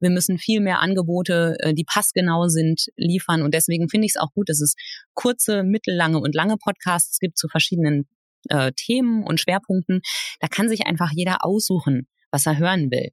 Wir 0.00 0.08
müssen 0.08 0.38
viel 0.38 0.62
mehr 0.62 0.80
Angebote, 0.80 1.56
äh, 1.58 1.74
die 1.74 1.84
passgenau 1.84 2.48
sind, 2.48 2.86
liefern. 2.96 3.42
Und 3.42 3.52
deswegen 3.52 3.90
finde 3.90 4.06
ich 4.06 4.12
es 4.16 4.20
auch 4.20 4.32
gut, 4.32 4.48
dass 4.48 4.62
es 4.62 4.76
kurze, 5.12 5.62
mittellange 5.62 6.18
und 6.18 6.34
lange 6.34 6.56
Podcasts 6.56 7.18
gibt 7.18 7.36
zu 7.36 7.48
verschiedenen 7.48 8.08
äh, 8.48 8.72
Themen 8.74 9.24
und 9.24 9.40
Schwerpunkten. 9.40 10.00
Da 10.40 10.48
kann 10.48 10.70
sich 10.70 10.86
einfach 10.86 11.10
jeder 11.12 11.44
aussuchen, 11.44 12.08
was 12.30 12.46
er 12.46 12.56
hören 12.56 12.90
will. 12.90 13.10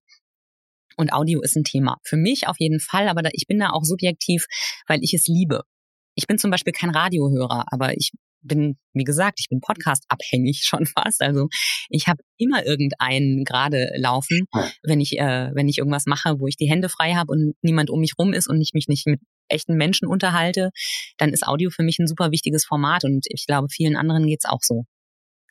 Und 0.95 1.11
Audio 1.11 1.41
ist 1.41 1.57
ein 1.57 1.65
Thema. 1.65 1.97
Für 2.03 2.15
mich 2.15 2.47
auf 2.47 2.55
jeden 2.59 2.79
Fall, 2.79 3.09
aber 3.09 3.21
ich 3.33 3.47
bin 3.47 3.59
da 3.59 3.71
auch 3.71 3.83
subjektiv, 3.83 4.45
weil 4.87 5.03
ich 5.03 5.13
es 5.13 5.27
liebe. 5.27 5.63
Ich 6.15 6.25
bin 6.25 6.37
zum 6.37 6.51
Beispiel 6.51 6.71
kein 6.71 6.91
Radiohörer, 6.91 7.65
aber 7.73 7.97
ich 7.97 8.13
bin, 8.47 8.77
wie 8.93 9.03
gesagt, 9.03 9.39
ich 9.39 9.47
bin 9.49 9.59
Podcast-abhängig 9.59 10.63
schon 10.63 10.85
fast. 10.97 11.21
Also 11.21 11.47
ich 11.89 12.07
habe 12.07 12.23
immer 12.37 12.65
irgendeinen 12.65 13.43
gerade 13.43 13.89
laufen, 13.97 14.45
wenn 14.83 15.01
ich, 15.01 15.17
äh, 15.19 15.51
wenn 15.53 15.67
ich 15.67 15.77
irgendwas 15.79 16.05
mache, 16.05 16.39
wo 16.39 16.47
ich 16.47 16.57
die 16.57 16.69
Hände 16.69 16.89
frei 16.89 17.13
habe 17.13 17.31
und 17.31 17.55
niemand 17.61 17.89
um 17.89 17.99
mich 17.99 18.13
rum 18.17 18.33
ist 18.33 18.47
und 18.47 18.61
ich 18.61 18.71
mich 18.73 18.87
nicht 18.87 19.07
mit 19.07 19.19
echten 19.47 19.75
Menschen 19.75 20.07
unterhalte, 20.07 20.71
dann 21.17 21.31
ist 21.31 21.45
Audio 21.47 21.69
für 21.69 21.83
mich 21.83 21.99
ein 21.99 22.07
super 22.07 22.31
wichtiges 22.31 22.65
Format 22.65 23.03
und 23.03 23.25
ich 23.29 23.45
glaube, 23.45 23.67
vielen 23.69 23.95
anderen 23.95 24.25
geht's 24.25 24.45
auch 24.45 24.61
so. 24.61 24.85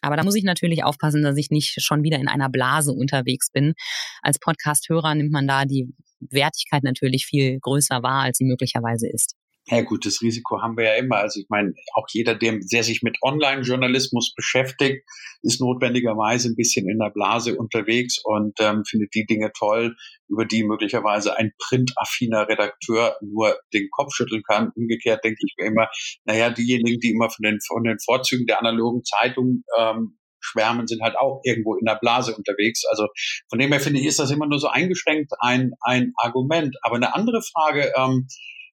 Aber 0.02 0.16
da 0.16 0.22
muss 0.22 0.34
ich 0.34 0.44
natürlich 0.44 0.84
aufpassen, 0.84 1.22
dass 1.22 1.38
ich 1.38 1.50
nicht 1.50 1.80
schon 1.80 2.02
wieder 2.02 2.18
in 2.18 2.28
einer 2.28 2.50
Blase 2.50 2.92
unterwegs 2.92 3.50
bin. 3.50 3.72
Als 4.20 4.38
Podcast-Hörer 4.38 5.14
nimmt 5.14 5.32
man 5.32 5.48
da 5.48 5.64
die 5.64 5.94
Wertigkeit 6.20 6.82
natürlich 6.82 7.24
viel 7.24 7.58
größer 7.60 8.02
wahr, 8.02 8.24
als 8.24 8.36
sie 8.36 8.44
möglicherweise 8.44 9.08
ist. 9.08 9.34
Ja 9.66 9.80
gut, 9.80 10.04
das 10.04 10.20
Risiko 10.20 10.60
haben 10.60 10.76
wir 10.76 10.84
ja 10.84 10.94
immer. 10.94 11.16
Also 11.16 11.40
ich 11.40 11.46
meine, 11.48 11.72
auch 11.94 12.04
jeder, 12.12 12.34
der, 12.34 12.58
der 12.70 12.84
sich 12.84 13.02
mit 13.02 13.16
Online-Journalismus 13.22 14.34
beschäftigt, 14.34 15.06
ist 15.42 15.60
notwendigerweise 15.60 16.50
ein 16.50 16.54
bisschen 16.54 16.86
in 16.88 16.98
der 16.98 17.08
Blase 17.10 17.56
unterwegs 17.56 18.18
und 18.22 18.60
ähm, 18.60 18.84
findet 18.84 19.14
die 19.14 19.24
Dinge 19.24 19.52
toll, 19.56 19.96
über 20.28 20.44
die 20.44 20.64
möglicherweise 20.64 21.38
ein 21.38 21.52
printaffiner 21.58 22.46
Redakteur 22.46 23.16
nur 23.22 23.56
den 23.72 23.88
Kopf 23.90 24.12
schütteln 24.14 24.42
kann. 24.46 24.70
Umgekehrt 24.74 25.24
denke 25.24 25.40
ich 25.46 25.54
mir 25.58 25.68
immer, 25.68 25.88
naja, 26.24 26.50
diejenigen, 26.50 27.00
die 27.00 27.12
immer 27.12 27.30
von 27.30 27.42
den, 27.42 27.58
von 27.66 27.84
den 27.84 27.98
Vorzügen 28.04 28.46
der 28.46 28.60
analogen 28.60 29.02
Zeitung 29.04 29.62
ähm, 29.78 30.18
schwärmen, 30.40 30.86
sind 30.86 31.02
halt 31.02 31.16
auch 31.16 31.40
irgendwo 31.42 31.74
in 31.76 31.86
der 31.86 31.98
Blase 31.98 32.36
unterwegs. 32.36 32.84
Also 32.90 33.06
von 33.48 33.58
dem 33.58 33.72
her 33.72 33.80
finde 33.80 34.00
ich, 34.00 34.06
ist 34.06 34.18
das 34.18 34.30
immer 34.30 34.46
nur 34.46 34.58
so 34.58 34.68
eingeschränkt 34.68 35.32
ein, 35.40 35.72
ein 35.80 36.12
Argument. 36.16 36.76
Aber 36.82 36.96
eine 36.96 37.14
andere 37.14 37.40
Frage, 37.40 37.90
ähm, 37.96 38.26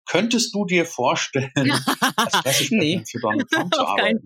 Könntest 0.07 0.55
du 0.55 0.65
dir 0.65 0.85
vorstellen, 0.85 1.51
als 2.45 2.67
nee, 2.71 3.03
für 3.09 3.21
Donald 3.21 3.49
Trump 3.51 3.75
zu 3.75 3.81
arbeiten? 3.81 4.25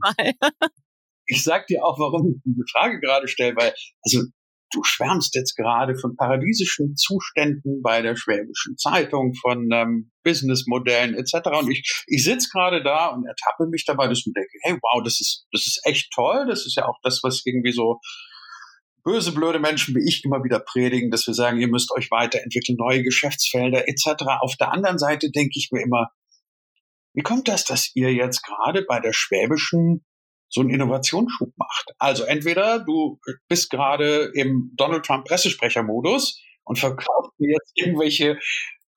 Ich 1.26 1.44
sag 1.44 1.66
dir 1.66 1.84
auch, 1.84 1.98
warum 1.98 2.30
ich 2.30 2.42
diese 2.44 2.64
Frage 2.72 3.00
gerade 3.00 3.28
stelle, 3.28 3.54
weil, 3.56 3.74
also, 4.02 4.22
du 4.72 4.82
schwärmst 4.84 5.34
jetzt 5.34 5.56
gerade 5.56 5.96
von 5.96 6.16
paradiesischen 6.16 6.96
Zuständen 6.96 7.82
bei 7.82 8.02
der 8.02 8.16
Schwäbischen 8.16 8.76
Zeitung, 8.76 9.34
von 9.34 9.68
ähm, 9.72 10.10
Businessmodellen 10.24 11.14
etc. 11.14 11.48
Und 11.58 11.70
ich, 11.70 12.04
ich 12.06 12.24
sitze 12.24 12.48
gerade 12.52 12.82
da 12.82 13.06
und 13.06 13.26
ertappe 13.26 13.66
mich 13.70 13.84
dabei, 13.86 14.08
dass 14.08 14.18
ich 14.18 14.26
mir 14.26 14.34
denke, 14.34 14.50
hey, 14.62 14.78
wow, 14.82 15.02
das 15.02 15.20
ist, 15.20 15.46
das 15.52 15.66
ist 15.66 15.80
echt 15.84 16.12
toll. 16.14 16.46
Das 16.48 16.66
ist 16.66 16.76
ja 16.76 16.86
auch 16.86 16.98
das, 17.02 17.20
was 17.22 17.42
irgendwie 17.44 17.72
so 17.72 17.98
böse, 19.02 19.32
blöde 19.32 19.58
Menschen 19.58 19.94
wie 19.94 20.06
ich 20.06 20.24
immer 20.24 20.44
wieder 20.44 20.60
predigen, 20.60 21.10
dass 21.10 21.26
wir 21.26 21.34
sagen, 21.34 21.60
ihr 21.60 21.68
müsst 21.68 21.90
euch 21.92 22.10
weiterentwickeln, 22.10 22.76
neue 22.78 23.02
Geschäftsfelder 23.02 23.88
etc. 23.88 24.24
Auf 24.40 24.56
der 24.56 24.72
anderen 24.72 24.98
Seite 24.98 25.30
denke 25.30 25.54
ich 25.56 25.70
mir 25.72 25.82
immer, 25.82 26.10
wie 27.14 27.22
kommt 27.22 27.48
das, 27.48 27.64
dass 27.64 27.90
ihr 27.94 28.12
jetzt 28.12 28.42
gerade 28.42 28.82
bei 28.82 29.00
der 29.00 29.12
Schwäbischen 29.12 30.04
so 30.48 30.60
einen 30.60 30.70
Innovationsschub 30.70 31.52
macht? 31.56 31.90
Also 31.98 32.24
entweder 32.24 32.80
du 32.80 33.18
bist 33.48 33.70
gerade 33.70 34.30
im 34.34 34.72
Donald 34.76 35.04
Trump 35.04 35.26
Pressesprechermodus 35.26 36.40
und 36.64 36.78
verkauft 36.78 37.32
mir 37.38 37.52
jetzt 37.52 37.72
irgendwelche 37.74 38.38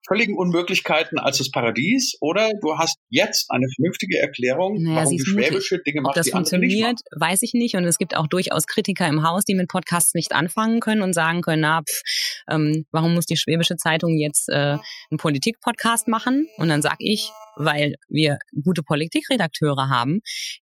völligen 0.07 0.37
Unmöglichkeiten 0.37 1.19
als 1.19 1.37
das 1.37 1.51
Paradies 1.51 2.15
oder 2.21 2.49
du 2.61 2.77
hast 2.77 2.97
jetzt 3.09 3.49
eine 3.49 3.67
vernünftige 3.75 4.19
Erklärung, 4.19 4.81
naja, 4.81 4.97
warum 4.97 5.17
die 5.17 5.23
schwäbische 5.23 5.79
Dinge 5.79 6.01
macht, 6.01 6.11
Ob 6.11 6.15
das 6.15 6.25
die 6.25 6.31
funktioniert, 6.31 6.99
weiß 7.17 7.41
ich 7.43 7.53
nicht. 7.53 7.75
Und 7.75 7.85
es 7.85 7.97
gibt 7.97 8.15
auch 8.15 8.27
durchaus 8.27 8.67
Kritiker 8.67 9.07
im 9.07 9.23
Haus, 9.23 9.43
die 9.45 9.55
mit 9.55 9.67
Podcasts 9.67 10.13
nicht 10.13 10.33
anfangen 10.33 10.79
können 10.79 11.01
und 11.01 11.13
sagen 11.13 11.41
können, 11.41 11.61
na, 11.61 11.81
pf, 11.81 12.01
ähm, 12.49 12.85
warum 12.91 13.13
muss 13.13 13.25
die 13.25 13.37
schwäbische 13.37 13.77
Zeitung 13.77 14.17
jetzt 14.17 14.49
äh, 14.49 14.77
einen 14.77 15.17
Politik-Podcast 15.17 16.07
machen? 16.07 16.47
Und 16.57 16.69
dann 16.69 16.81
sag 16.81 16.97
ich, 16.99 17.29
weil 17.55 17.95
wir 18.09 18.39
gute 18.63 18.83
Politikredakteure 18.83 19.89
haben, 19.89 20.21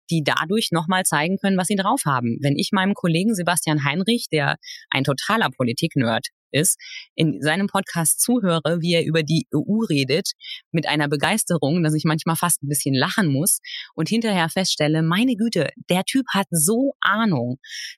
die 0.10 0.24
dadurch 0.24 0.70
nochmal 0.72 1.04
zeigen 1.04 1.38
können, 1.38 1.58
was 1.58 1.68
sie 1.68 1.76
drauf 1.76 2.02
haben. 2.06 2.38
Wenn 2.42 2.58
ich 2.58 2.72
meinem 2.72 2.94
Kollegen 2.94 3.36
Sebastian 3.36 3.84
Heinrich, 3.86 4.28
der 4.32 4.56
ein 4.90 5.04
totaler 5.04 5.50
Politik-Nerd 5.50 6.28
ist, 6.52 6.78
in 7.16 7.42
seinem 7.42 7.68
Podcast 7.68 8.22
zuhöre, 8.22 8.82
wie 8.82 8.94
er 8.94 9.06
über 9.06 9.24
die 9.24 9.48
EU 9.54 9.84
redet, 9.90 10.32
mit 10.72 10.88
einer 10.88 11.08
Begeisterung, 11.08 11.84
dass 11.84 11.94
ich 11.94 12.04
manchmal 12.06 12.36
fast 12.36 12.64
ein 12.64 12.70
bisschen 12.70 12.96
lachen 12.96 13.28
muss 13.28 13.60
und 13.96 14.10
hinterher 14.10 14.50
feststelle, 14.50 15.02
meine 15.02 15.36
Güte, 15.36 15.70
der 15.90 16.04
Typ 16.04 16.26
hat 16.34 16.48
so 16.52 16.94
Ahnung. 17.02 17.58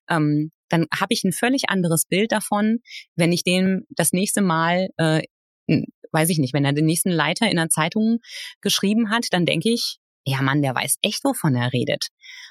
Ähm, 0.10 0.52
dann 0.70 0.86
habe 0.94 1.14
ich 1.14 1.24
ein 1.24 1.34
völlig 1.34 1.64
anderes 1.70 2.06
Bild 2.06 2.32
davon, 2.32 2.80
wenn 3.16 3.32
ich 3.32 3.44
dem 3.44 3.86
das 3.90 4.14
nächste 4.14 4.42
Mal 4.42 4.88
äh, 4.98 5.22
weiß 6.12 6.30
ich 6.30 6.40
nicht, 6.40 6.54
wenn 6.54 6.66
er 6.66 6.74
den 6.74 6.86
nächsten 6.86 7.10
Leiter 7.10 7.50
in 7.50 7.58
einer 7.58 7.70
Zeitung 7.70 8.20
geschrieben 8.62 9.10
hat, 9.10 9.28
dann 9.32 9.46
denke 9.46 9.70
ich, 9.70 9.98
ja 10.26 10.42
Mann, 10.42 10.62
der 10.62 10.76
weiß 10.76 10.98
echt, 11.02 11.24
wovon 11.24 11.56
er 11.56 11.74
redet. 11.74 12.08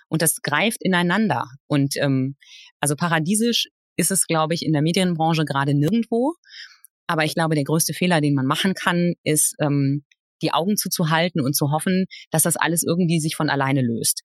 Und 0.08 0.22
das 0.22 0.42
greift 0.42 0.82
ineinander. 0.82 1.46
Und 1.66 1.96
ähm, 1.98 2.36
also 2.80 2.96
paradiesisch 2.96 3.68
ist 4.00 4.10
es, 4.10 4.26
glaube 4.26 4.54
ich, 4.54 4.64
in 4.64 4.72
der 4.72 4.82
Medienbranche 4.82 5.44
gerade 5.44 5.74
nirgendwo. 5.74 6.34
Aber 7.06 7.24
ich 7.24 7.34
glaube, 7.34 7.54
der 7.54 7.64
größte 7.64 7.92
Fehler, 7.92 8.20
den 8.20 8.34
man 8.34 8.46
machen 8.46 8.74
kann, 8.74 9.14
ist, 9.22 9.54
ähm, 9.60 10.04
die 10.42 10.52
Augen 10.52 10.76
zuzuhalten 10.76 11.40
und 11.40 11.54
zu 11.54 11.70
hoffen, 11.70 12.06
dass 12.30 12.44
das 12.44 12.56
alles 12.56 12.82
irgendwie 12.82 13.20
sich 13.20 13.36
von 13.36 13.50
alleine 13.50 13.82
löst. 13.82 14.22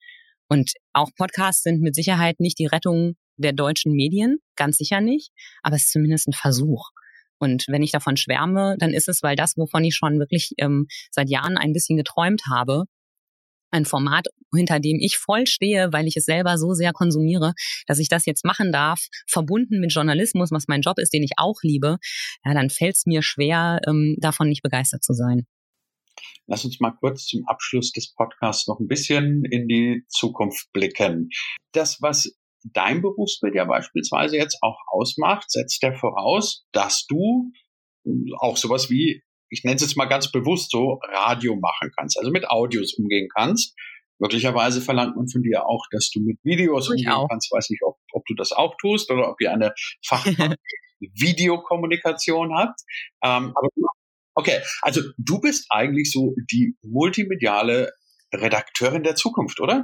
Und 0.48 0.72
auch 0.94 1.10
Podcasts 1.18 1.64
sind 1.64 1.82
mit 1.82 1.96
Sicherheit 1.96 2.40
nicht 2.40 2.58
die 2.58 2.68
Rettung 2.68 3.16
der 3.38 3.52
deutschen 3.52 3.94
Medien, 3.94 4.38
ganz 4.56 4.78
sicher 4.78 5.02
nicht, 5.02 5.32
aber 5.62 5.76
es 5.76 5.84
ist 5.84 5.92
zumindest 5.92 6.30
ein 6.30 6.34
Versuch. 6.34 6.92
Und 7.38 7.66
wenn 7.68 7.84
ich 7.84 7.92
davon 7.92 8.16
schwärme, 8.16 8.78
dann 8.80 8.94
ist 8.94 9.10
es, 9.10 9.22
weil 9.22 9.36
das, 9.36 9.58
wovon 9.58 9.84
ich 9.84 9.96
schon 9.96 10.20
wirklich 10.20 10.52
ähm, 10.58 10.88
seit 11.12 11.30
Jahren 11.30 11.58
ein 11.58 11.74
bisschen 11.74 11.98
geträumt 11.98 12.44
habe, 12.50 12.86
ein 13.76 13.86
Format, 13.86 14.28
hinter 14.56 14.80
dem 14.80 14.98
ich 15.00 15.18
voll 15.18 15.46
stehe, 15.48 15.92
weil 15.92 16.08
ich 16.08 16.18
es 16.18 16.26
selber 16.26 16.58
so 16.58 16.74
sehr 16.74 16.94
konsumiere, 16.94 17.54
dass 17.88 18.00
ich 18.00 18.10
das 18.10 18.26
jetzt 18.26 18.46
machen 18.46 18.72
darf, 18.72 19.08
verbunden 19.28 19.80
mit 19.80 19.94
Journalismus, 19.94 20.52
was 20.52 20.68
mein 20.68 20.82
Job 20.82 20.98
ist, 20.98 21.14
den 21.14 21.24
ich 21.24 21.34
auch 21.38 21.58
liebe, 21.62 21.98
ja, 22.44 22.54
dann 22.54 22.70
fällt 22.70 22.96
es 22.96 23.06
mir 23.06 23.22
schwer, 23.22 23.80
ähm, 23.88 24.16
davon 24.20 24.50
nicht 24.50 24.64
begeistert 24.64 25.04
zu 25.04 25.14
sein. 25.14 25.46
Lass 26.48 26.64
uns 26.64 26.80
mal 26.80 26.92
kurz 26.92 27.26
zum 27.26 27.46
Abschluss 27.48 27.92
des 27.92 28.14
Podcasts 28.14 28.68
noch 28.68 28.80
ein 28.80 28.88
bisschen 28.88 29.44
in 29.46 29.68
die 29.68 30.06
Zukunft 30.08 30.72
blicken. 30.72 31.30
Das, 31.74 32.02
was 32.02 32.38
dein 32.64 33.02
Berufsbild 33.02 33.56
ja 33.56 33.66
beispielsweise 33.66 34.38
jetzt 34.38 34.58
auch 34.62 34.78
ausmacht, 34.88 35.52
setzt 35.52 35.82
ja 35.84 35.94
voraus, 35.94 36.66
dass 36.72 37.06
du 37.08 37.52
auch 38.40 38.58
sowas 38.58 38.90
wie, 38.90 39.24
ich 39.50 39.64
nenne 39.64 39.76
es 39.76 39.82
jetzt 39.82 39.98
mal 39.98 40.06
ganz 40.06 40.32
bewusst 40.32 40.72
so, 40.72 41.00
Radio 41.04 41.56
machen 41.56 41.92
kannst, 41.98 42.18
also 42.18 42.32
mit 42.32 42.50
Audios 42.50 42.94
umgehen 42.98 43.30
kannst. 43.34 43.76
Möglicherweise 44.18 44.82
verlangt 44.82 45.16
man 45.18 45.28
von 45.28 45.44
dir 45.44 45.66
auch, 45.68 45.86
dass 45.92 46.10
du 46.10 46.22
mit 46.22 46.40
Videos 46.44 46.90
umgehen 46.90 47.12
auch. 47.12 47.28
kannst. 47.30 47.52
Weiß 47.52 47.70
nicht, 47.70 47.84
ob, 47.84 47.98
ob 48.14 48.26
du 48.26 48.34
das 48.34 48.52
auch 48.54 48.76
tust 48.80 49.12
oder 49.12 49.30
ob 49.30 49.42
ihr 49.42 49.52
eine 49.52 49.74
Fach 50.06 50.26
Videokommunikation 51.00 52.56
habt. 52.56 52.80
Ähm, 53.22 53.54
aber 53.56 53.68
okay, 54.36 54.62
also 54.82 55.02
du 55.18 55.40
bist 55.40 55.66
eigentlich 55.70 56.12
so 56.12 56.34
die 56.52 56.76
multimediale 56.82 57.92
Redakteurin 58.34 59.04
der 59.04 59.16
Zukunft, 59.16 59.60
oder? 59.60 59.84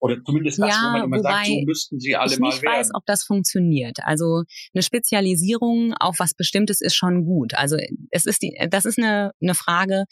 Oder 0.00 0.22
zumindest 0.24 0.58
das, 0.60 0.70
ja, 0.70 0.82
wo 0.84 0.98
man 0.98 1.04
immer 1.04 1.20
sagt, 1.20 1.46
so 1.46 1.60
müssten 1.64 2.00
sie 2.00 2.16
alle 2.16 2.32
ich 2.32 2.38
mal 2.38 2.48
nicht 2.48 2.62
werden. 2.62 2.78
weiß, 2.78 2.90
ob 2.94 3.04
das 3.06 3.24
funktioniert. 3.24 3.98
Also 4.02 4.44
eine 4.74 4.82
Spezialisierung 4.82 5.94
auf 5.94 6.18
was 6.18 6.34
Bestimmtes 6.34 6.80
ist 6.80 6.94
schon 6.94 7.24
gut. 7.24 7.54
Also 7.54 7.76
es 8.10 8.26
ist 8.26 8.42
die, 8.42 8.56
das 8.70 8.84
ist 8.84 8.98
eine, 8.98 9.32
eine 9.42 9.54
Frage, 9.54 10.04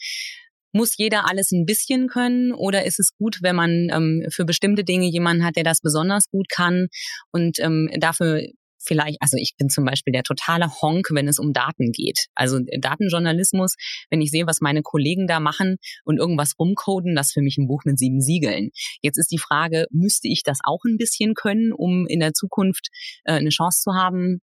muss 0.73 0.97
jeder 0.97 1.27
alles 1.29 1.51
ein 1.51 1.65
bisschen 1.65 2.07
können 2.07 2.51
oder 2.51 2.85
ist 2.85 2.99
es 2.99 3.15
gut, 3.17 3.39
wenn 3.41 3.55
man 3.55 3.89
ähm, 3.91 4.25
für 4.29 4.45
bestimmte 4.45 4.83
Dinge 4.83 5.07
jemanden 5.07 5.45
hat, 5.45 5.55
der 5.55 5.63
das 5.63 5.81
besonders 5.81 6.29
gut 6.29 6.47
kann 6.49 6.87
und 7.31 7.59
ähm, 7.59 7.89
dafür 7.99 8.43
vielleicht, 8.87 9.17
also 9.21 9.37
ich 9.37 9.55
bin 9.57 9.69
zum 9.69 9.85
Beispiel 9.85 10.13
der 10.13 10.23
totale 10.23 10.67
Honk, 10.81 11.09
wenn 11.11 11.27
es 11.27 11.39
um 11.39 11.53
Daten 11.53 11.91
geht. 11.91 12.27
Also 12.35 12.57
äh, 12.57 12.79
Datenjournalismus, 12.79 13.75
wenn 14.09 14.21
ich 14.21 14.31
sehe, 14.31 14.47
was 14.47 14.61
meine 14.61 14.81
Kollegen 14.81 15.27
da 15.27 15.39
machen 15.39 15.77
und 16.05 16.17
irgendwas 16.17 16.53
rumcoden, 16.57 17.15
das 17.15 17.27
ist 17.27 17.33
für 17.33 17.41
mich 17.41 17.57
ein 17.57 17.67
Buch 17.67 17.83
mit 17.85 17.99
sieben 17.99 18.21
Siegeln. 18.21 18.69
Jetzt 19.01 19.17
ist 19.17 19.31
die 19.31 19.37
Frage, 19.37 19.85
müsste 19.91 20.27
ich 20.27 20.43
das 20.43 20.59
auch 20.63 20.83
ein 20.85 20.97
bisschen 20.97 21.33
können, 21.33 21.73
um 21.73 22.07
in 22.07 22.19
der 22.19 22.33
Zukunft 22.33 22.87
äh, 23.25 23.33
eine 23.33 23.49
Chance 23.49 23.81
zu 23.81 23.93
haben? 23.93 24.39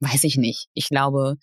Weiß 0.00 0.24
ich 0.24 0.36
nicht. 0.36 0.68
Ich 0.74 0.88
glaube, 0.88 1.36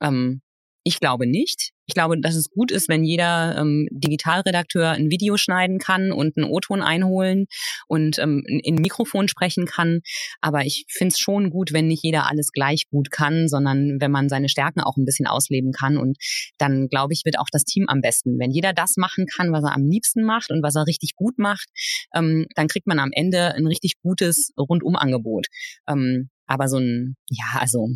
ähm, 0.00 0.42
ich 0.84 1.00
glaube 1.00 1.26
nicht. 1.26 1.72
Ich 1.86 1.94
glaube, 1.94 2.20
dass 2.20 2.34
es 2.34 2.50
gut 2.50 2.70
ist, 2.70 2.88
wenn 2.88 3.04
jeder 3.04 3.56
ähm, 3.58 3.88
Digitalredakteur 3.90 4.90
ein 4.90 5.10
Video 5.10 5.36
schneiden 5.36 5.78
kann 5.78 6.12
und 6.12 6.36
einen 6.36 6.50
O-Ton 6.50 6.82
einholen 6.82 7.46
und 7.86 8.18
ähm, 8.18 8.42
in 8.46 8.74
Mikrofon 8.76 9.28
sprechen 9.28 9.66
kann. 9.66 10.00
Aber 10.40 10.64
ich 10.64 10.84
finde 10.88 11.12
es 11.12 11.20
schon 11.20 11.50
gut, 11.50 11.72
wenn 11.72 11.86
nicht 11.86 12.02
jeder 12.02 12.28
alles 12.28 12.50
gleich 12.52 12.88
gut 12.90 13.10
kann, 13.10 13.48
sondern 13.48 14.00
wenn 14.00 14.10
man 14.10 14.28
seine 14.28 14.48
Stärken 14.48 14.80
auch 14.80 14.96
ein 14.96 15.04
bisschen 15.04 15.26
ausleben 15.26 15.72
kann. 15.72 15.96
Und 15.96 16.18
dann, 16.58 16.88
glaube 16.88 17.12
ich, 17.12 17.24
wird 17.24 17.38
auch 17.38 17.48
das 17.52 17.64
Team 17.64 17.86
am 17.88 18.00
besten. 18.00 18.38
Wenn 18.38 18.50
jeder 18.50 18.72
das 18.72 18.96
machen 18.96 19.26
kann, 19.26 19.52
was 19.52 19.64
er 19.64 19.74
am 19.74 19.86
liebsten 19.86 20.24
macht 20.24 20.50
und 20.50 20.62
was 20.62 20.74
er 20.74 20.86
richtig 20.86 21.14
gut 21.14 21.38
macht, 21.38 21.68
ähm, 22.14 22.46
dann 22.54 22.68
kriegt 22.68 22.86
man 22.86 22.98
am 22.98 23.10
Ende 23.12 23.54
ein 23.54 23.66
richtig 23.66 23.94
gutes 24.02 24.52
Rundumangebot. 24.58 25.46
Ähm, 25.88 26.30
aber 26.46 26.68
so 26.68 26.78
ein, 26.78 27.16
ja, 27.28 27.60
also 27.60 27.88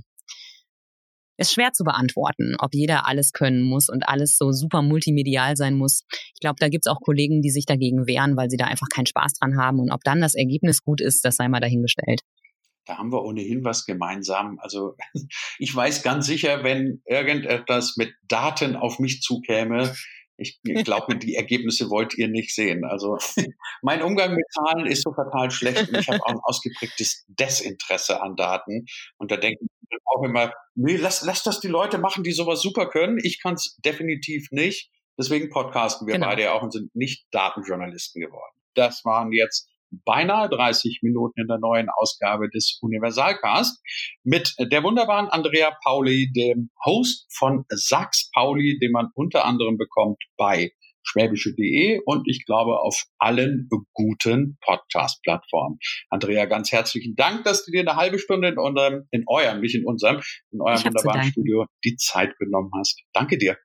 ist 1.40 1.52
schwer 1.52 1.72
zu 1.72 1.84
beantworten, 1.84 2.54
ob 2.58 2.74
jeder 2.74 3.06
alles 3.06 3.32
können 3.32 3.62
muss 3.62 3.88
und 3.88 4.08
alles 4.08 4.36
so 4.36 4.52
super 4.52 4.82
multimedial 4.82 5.56
sein 5.56 5.74
muss. 5.74 6.02
Ich 6.34 6.40
glaube, 6.40 6.56
da 6.60 6.68
gibt's 6.68 6.86
auch 6.86 7.00
Kollegen, 7.00 7.40
die 7.40 7.50
sich 7.50 7.64
dagegen 7.64 8.06
wehren, 8.06 8.36
weil 8.36 8.50
sie 8.50 8.56
da 8.56 8.66
einfach 8.66 8.88
keinen 8.88 9.06
Spaß 9.06 9.34
dran 9.34 9.56
haben. 9.56 9.80
Und 9.80 9.90
ob 9.90 10.04
dann 10.04 10.20
das 10.20 10.34
Ergebnis 10.34 10.82
gut 10.82 11.00
ist, 11.00 11.24
das 11.24 11.36
sei 11.36 11.48
mal 11.48 11.60
dahingestellt. 11.60 12.20
Da 12.86 12.98
haben 12.98 13.12
wir 13.12 13.22
ohnehin 13.22 13.64
was 13.64 13.86
gemeinsam. 13.86 14.58
Also 14.60 14.96
ich 15.58 15.74
weiß 15.74 16.02
ganz 16.02 16.26
sicher, 16.26 16.62
wenn 16.62 17.02
irgendetwas 17.06 17.96
mit 17.96 18.12
Daten 18.28 18.76
auf 18.76 18.98
mich 18.98 19.22
zukäme, 19.22 19.94
ich 20.40 20.58
glaube, 20.62 21.16
die 21.16 21.36
Ergebnisse 21.36 21.90
wollt 21.90 22.16
ihr 22.16 22.28
nicht 22.28 22.54
sehen. 22.54 22.84
Also 22.84 23.18
mein 23.82 24.02
Umgang 24.02 24.34
mit 24.34 24.46
Zahlen 24.52 24.86
ist 24.86 25.02
so 25.02 25.12
fatal 25.12 25.50
schlecht 25.50 25.88
und 25.88 25.98
ich 25.98 26.08
habe 26.08 26.22
auch 26.22 26.30
ein 26.30 26.40
ausgeprägtes 26.42 27.24
Desinteresse 27.28 28.22
an 28.22 28.36
Daten. 28.36 28.86
Und 29.18 29.30
da 29.30 29.36
denke 29.36 29.62
ich 29.62 29.79
auch 30.04 30.22
immer, 30.22 30.52
nee, 30.74 30.96
lass, 30.96 31.22
lass 31.22 31.42
das 31.42 31.60
die 31.60 31.68
Leute 31.68 31.98
machen, 31.98 32.24
die 32.24 32.32
sowas 32.32 32.62
super 32.62 32.88
können. 32.88 33.18
Ich 33.22 33.40
kann 33.42 33.54
es 33.54 33.76
definitiv 33.84 34.48
nicht. 34.50 34.90
Deswegen 35.18 35.50
podcasten 35.50 36.06
wir 36.06 36.14
genau. 36.14 36.28
beide 36.28 36.42
ja 36.42 36.52
auch 36.52 36.62
und 36.62 36.72
sind 36.72 36.94
nicht 36.94 37.26
Datenjournalisten 37.30 38.22
geworden. 38.22 38.56
Das 38.74 39.04
waren 39.04 39.32
jetzt 39.32 39.68
beinahe 40.04 40.48
30 40.48 41.00
Minuten 41.02 41.40
in 41.40 41.48
der 41.48 41.58
neuen 41.58 41.88
Ausgabe 41.90 42.48
des 42.48 42.78
Universalcast 42.80 43.82
mit 44.22 44.54
der 44.58 44.82
wunderbaren 44.82 45.28
Andrea 45.28 45.76
Pauli, 45.82 46.30
dem 46.32 46.70
Host 46.84 47.26
von 47.36 47.64
Sachs 47.68 48.30
Pauli, 48.32 48.78
den 48.78 48.92
man 48.92 49.08
unter 49.14 49.44
anderem 49.44 49.76
bekommt 49.76 50.22
bei 50.36 50.72
schwäbische.de 51.02 52.00
und 52.04 52.28
ich 52.28 52.44
glaube 52.44 52.80
auf 52.80 53.04
allen 53.18 53.68
guten 53.92 54.58
Podcast-Plattformen. 54.60 55.78
Andrea, 56.08 56.46
ganz 56.46 56.72
herzlichen 56.72 57.16
Dank, 57.16 57.44
dass 57.44 57.64
du 57.64 57.72
dir 57.72 57.80
eine 57.80 57.96
halbe 57.96 58.18
Stunde 58.18 58.48
in 58.48 58.58
unserem, 58.58 59.06
in 59.10 59.24
eurem, 59.26 59.60
nicht 59.60 59.74
in 59.74 59.86
unserem, 59.86 60.20
in 60.50 60.60
eurem 60.60 60.84
wunderbaren 60.84 61.24
Studio 61.24 61.66
die 61.84 61.96
Zeit 61.96 62.36
genommen 62.38 62.70
hast. 62.76 63.02
Danke 63.12 63.38
dir. 63.38 63.56